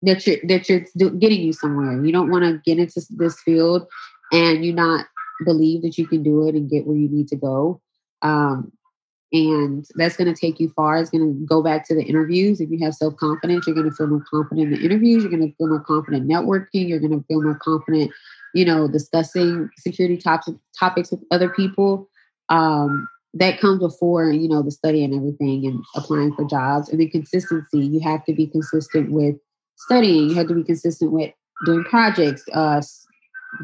[0.01, 2.03] that you're that you're getting you somewhere.
[2.03, 3.85] You don't want to get into this field
[4.31, 5.05] and you're not
[5.45, 7.79] believe that you can do it and get where you need to go.
[8.21, 8.71] Um,
[9.33, 10.97] and that's going to take you far.
[10.97, 12.61] It's going to go back to the interviews.
[12.61, 15.23] If you have self confidence, you're going to feel more confident in the interviews.
[15.23, 16.87] You're going to feel more confident networking.
[16.87, 18.11] You're going to feel more confident,
[18.53, 22.09] you know, discussing security topics topics with other people.
[22.49, 26.89] Um, that comes before, you know, the study and everything and applying for jobs.
[26.89, 27.79] And then consistency.
[27.79, 29.35] You have to be consistent with
[29.75, 30.29] studying.
[30.29, 31.33] You have to be consistent with
[31.65, 32.81] doing projects, uh,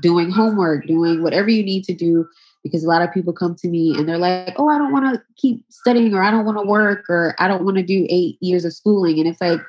[0.02, 2.28] doing homework, doing whatever you need to do
[2.64, 5.14] because a lot of people come to me and they're like, oh, I don't want
[5.14, 8.08] to keep studying or I don't want to work or I don't want to do
[8.10, 9.20] eight years of schooling.
[9.20, 9.60] And it's like,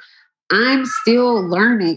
[0.51, 1.97] I'm still learning.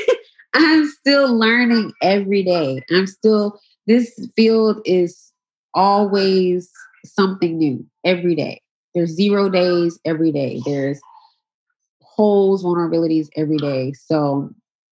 [0.54, 2.82] I'm still learning every day.
[2.90, 5.32] I'm still, this field is
[5.74, 6.70] always
[7.04, 8.60] something new every day.
[8.94, 10.60] There's zero days every day.
[10.64, 11.00] There's
[12.02, 13.92] holes, vulnerabilities every day.
[13.92, 14.50] So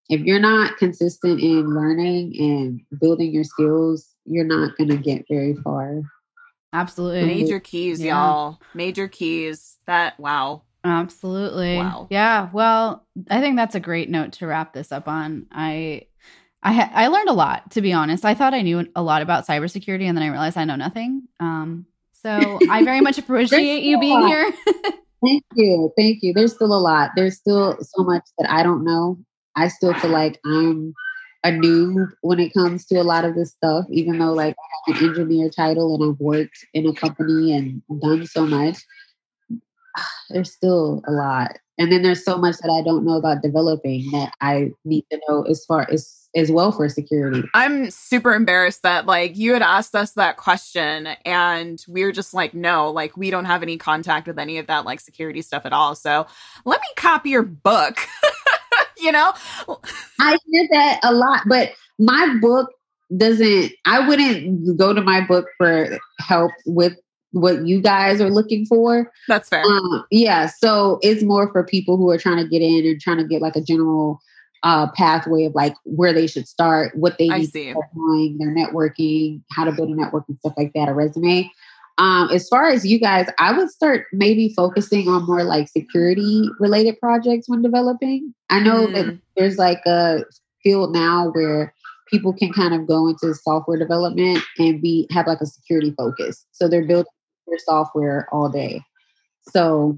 [0.09, 5.25] if you're not consistent in learning and building your skills, you're not going to get
[5.29, 6.01] very far.
[6.71, 7.25] Absolutely.
[7.25, 8.15] Major keys, yeah.
[8.15, 8.59] y'all.
[8.73, 9.77] Major keys.
[9.85, 10.63] That, wow.
[10.83, 11.77] Absolutely.
[11.77, 12.07] Wow.
[12.09, 12.49] Yeah.
[12.51, 15.47] Well, I think that's a great note to wrap this up on.
[15.51, 16.07] I
[16.63, 18.23] I ha- I learned a lot, to be honest.
[18.23, 21.23] I thought I knew a lot about cybersecurity, and then I realized I know nothing.
[21.39, 24.51] Um, so I very much appreciate you being here.
[25.25, 26.33] Thank you, thank you.
[26.33, 27.11] There's still a lot.
[27.15, 29.17] There's still so much that I don't know.
[29.55, 30.93] I still feel like I'm
[31.43, 34.55] a noob when it comes to a lot of this stuff, even though like
[34.87, 38.77] I have an engineer title and I've worked in a company and done so much.
[40.29, 41.57] There's still a lot.
[41.77, 45.19] And then there's so much that I don't know about developing that I need to
[45.27, 47.43] know as far as as well for security.
[47.53, 52.33] I'm super embarrassed that like you had asked us that question and we were just
[52.33, 55.65] like, no, like we don't have any contact with any of that like security stuff
[55.65, 55.95] at all.
[55.95, 56.25] So
[56.65, 57.97] let me copy your book.
[58.97, 59.33] you know?
[60.19, 62.69] I hear that a lot, but my book
[63.15, 66.93] doesn't, I wouldn't go to my book for help with
[67.31, 69.11] what you guys are looking for.
[69.27, 69.63] That's fair.
[69.63, 70.47] Um, yeah.
[70.47, 73.41] So it's more for people who are trying to get in and trying to get
[73.41, 74.19] like a general
[74.63, 78.55] uh, pathway of like where they should start, what they need to start doing, their
[78.55, 81.51] networking, how to build a network and stuff like that, a resume.
[81.97, 86.49] Um, as far as you guys, I would start maybe focusing on more like security
[86.59, 88.33] related projects when developing.
[88.49, 88.93] I know mm.
[88.93, 90.25] that there's like a
[90.63, 91.73] field now where
[92.09, 96.45] people can kind of go into software development and be have like a security focus.
[96.51, 97.11] So they're building
[97.47, 98.81] their software all day.
[99.49, 99.97] So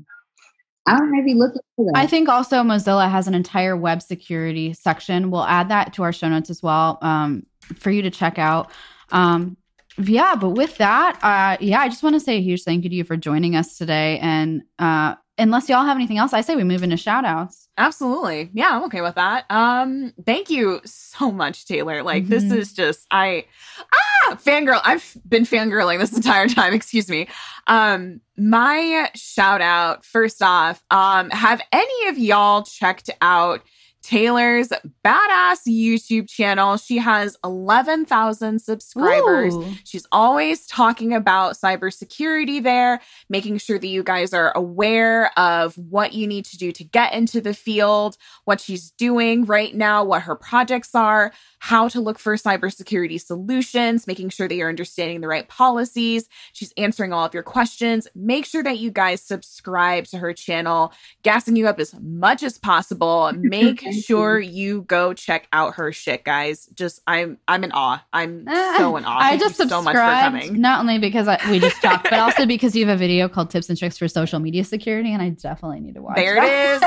[0.87, 1.97] I would maybe look into that.
[1.97, 5.31] I think also Mozilla has an entire web security section.
[5.31, 7.45] We'll add that to our show notes as well um,
[7.77, 8.71] for you to check out.
[9.11, 9.57] Um,
[9.97, 12.89] yeah, but with that, uh, yeah, I just want to say a huge thank you
[12.89, 14.19] to you for joining us today.
[14.19, 17.69] And uh, unless y'all have anything else, I say we move into shout outs.
[17.77, 18.49] Absolutely.
[18.53, 19.45] Yeah, I'm okay with that.
[19.49, 22.03] Um, thank you so much, Taylor.
[22.03, 22.31] Like, mm-hmm.
[22.31, 23.45] this is just, I,
[23.93, 24.81] ah, fangirl.
[24.83, 26.73] I've been fangirling this entire time.
[26.75, 27.27] Excuse me.
[27.67, 33.61] Um, my shout out, first off, um, have any of y'all checked out
[34.05, 34.69] Taylor's
[35.03, 36.77] badass YouTube channel.
[36.77, 39.55] She has 11,000 subscribers.
[39.55, 39.73] Ooh.
[39.83, 46.13] She's always talking about cybersecurity there, making sure that you guys are aware of what
[46.13, 50.21] you need to do to get into the field, what she's doing right now, what
[50.21, 55.27] her projects are, how to look for cybersecurity solutions, making sure that you're understanding the
[55.27, 56.29] right policies.
[56.53, 58.07] She's answering all of your questions.
[58.13, 60.93] Make sure that you guys subscribe to her channel,
[61.23, 63.31] gassing you up as much as possible.
[63.37, 66.67] Make sure you go check out her shit, guys.
[66.73, 68.03] Just I'm I'm in awe.
[68.13, 68.45] I'm
[68.77, 69.19] so in awe.
[69.19, 70.61] Thank I just subscribed, so much for coming.
[70.61, 73.49] Not only because I, we just talked, but also because you have a video called
[73.49, 76.15] "Tips and Tricks for Social Media Security," and I definitely need to watch.
[76.15, 76.81] There that.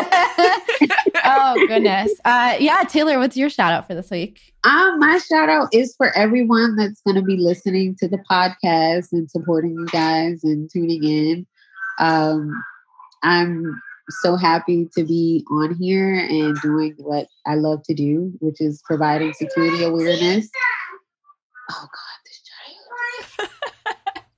[0.79, 0.91] it is.
[1.25, 2.13] oh goodness.
[2.25, 4.55] Uh, yeah, Taylor, what's your shout out for this week?
[4.65, 9.13] Um, my shout out is for everyone that's going to be listening to the podcast
[9.13, 11.47] and supporting you guys and tuning in.
[11.99, 12.53] Um,
[13.23, 18.61] I'm so happy to be on here and doing what I love to do, which
[18.61, 20.49] is providing security awareness.
[21.71, 22.41] Oh God, this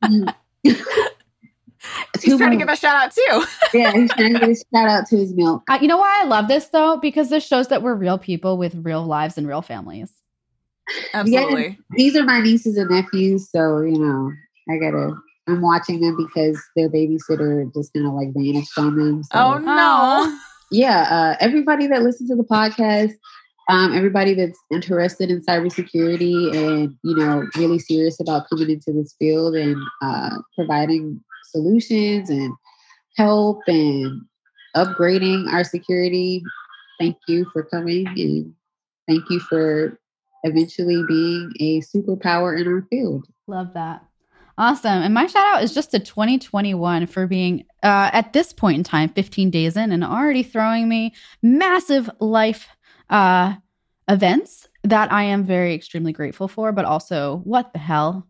[0.03, 0.35] child.
[2.23, 3.45] he's trying to give a shout out too.
[3.79, 5.63] yeah, he's trying to give a shout out to his milk.
[5.71, 6.97] Uh, you know why I love this though?
[6.97, 10.13] Because this shows that we're real people with real lives and real families.
[11.15, 11.67] Absolutely.
[11.69, 14.33] Yeah, these are my nieces and nephews, so you know,
[14.69, 15.15] I gotta
[15.51, 19.23] I'm watching them because their babysitter just kind of like vanished on them.
[19.25, 19.31] So.
[19.35, 20.39] Oh no.
[20.73, 23.15] Yeah, uh, everybody that listens to the podcast,
[23.69, 29.15] um, everybody that's interested in cybersecurity and you know really serious about coming into this
[29.19, 31.21] field and uh, providing
[31.51, 32.53] solutions and
[33.17, 34.23] help and
[34.77, 36.43] upgrading our security.
[37.01, 38.55] Thank you for coming and
[39.09, 39.99] thank you for
[40.45, 43.27] eventually being a superpower in our field.
[43.47, 44.05] Love that.
[44.61, 45.03] Awesome.
[45.03, 48.85] And my shout out is just to 2021 for being, uh, at this point in
[48.85, 52.69] time, 15 days in, and already throwing me massive life
[53.09, 53.55] uh,
[54.07, 58.27] events that I am very extremely grateful for, but also, what the hell?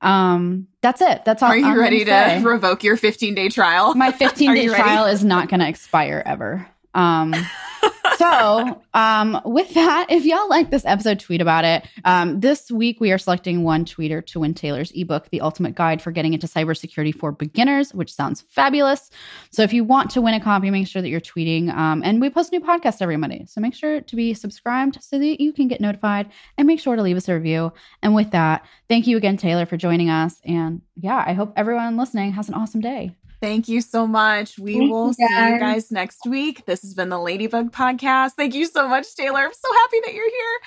[0.00, 1.24] Um, that's it.
[1.24, 1.50] That's all.
[1.50, 2.42] Are you I'm ready to say.
[2.44, 3.92] revoke your 15 day trial?
[3.96, 6.68] My 15 day trial is not going to expire ever.
[6.96, 7.34] Um,
[8.16, 11.86] so, um, with that, if y'all like this episode, tweet about it.
[12.04, 16.00] Um, this week, we are selecting one tweeter to win Taylor's ebook, The Ultimate Guide
[16.00, 19.10] for Getting into Cybersecurity for Beginners, which sounds fabulous.
[19.50, 21.72] So, if you want to win a copy, make sure that you're tweeting.
[21.72, 23.44] Um, and we post new podcasts every Monday.
[23.46, 26.96] So, make sure to be subscribed so that you can get notified and make sure
[26.96, 27.72] to leave us a review.
[28.02, 30.40] And with that, thank you again, Taylor, for joining us.
[30.44, 33.14] And yeah, I hope everyone listening has an awesome day.
[33.40, 34.58] Thank you so much.
[34.58, 36.64] We Thank will you see you guys next week.
[36.64, 38.32] This has been the Ladybug Podcast.
[38.32, 39.40] Thank you so much, Taylor.
[39.40, 40.60] I'm so happy that you're here.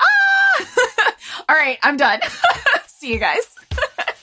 [0.00, 1.14] Ah!
[1.48, 2.20] All right, I'm done.
[2.86, 3.54] see you guys.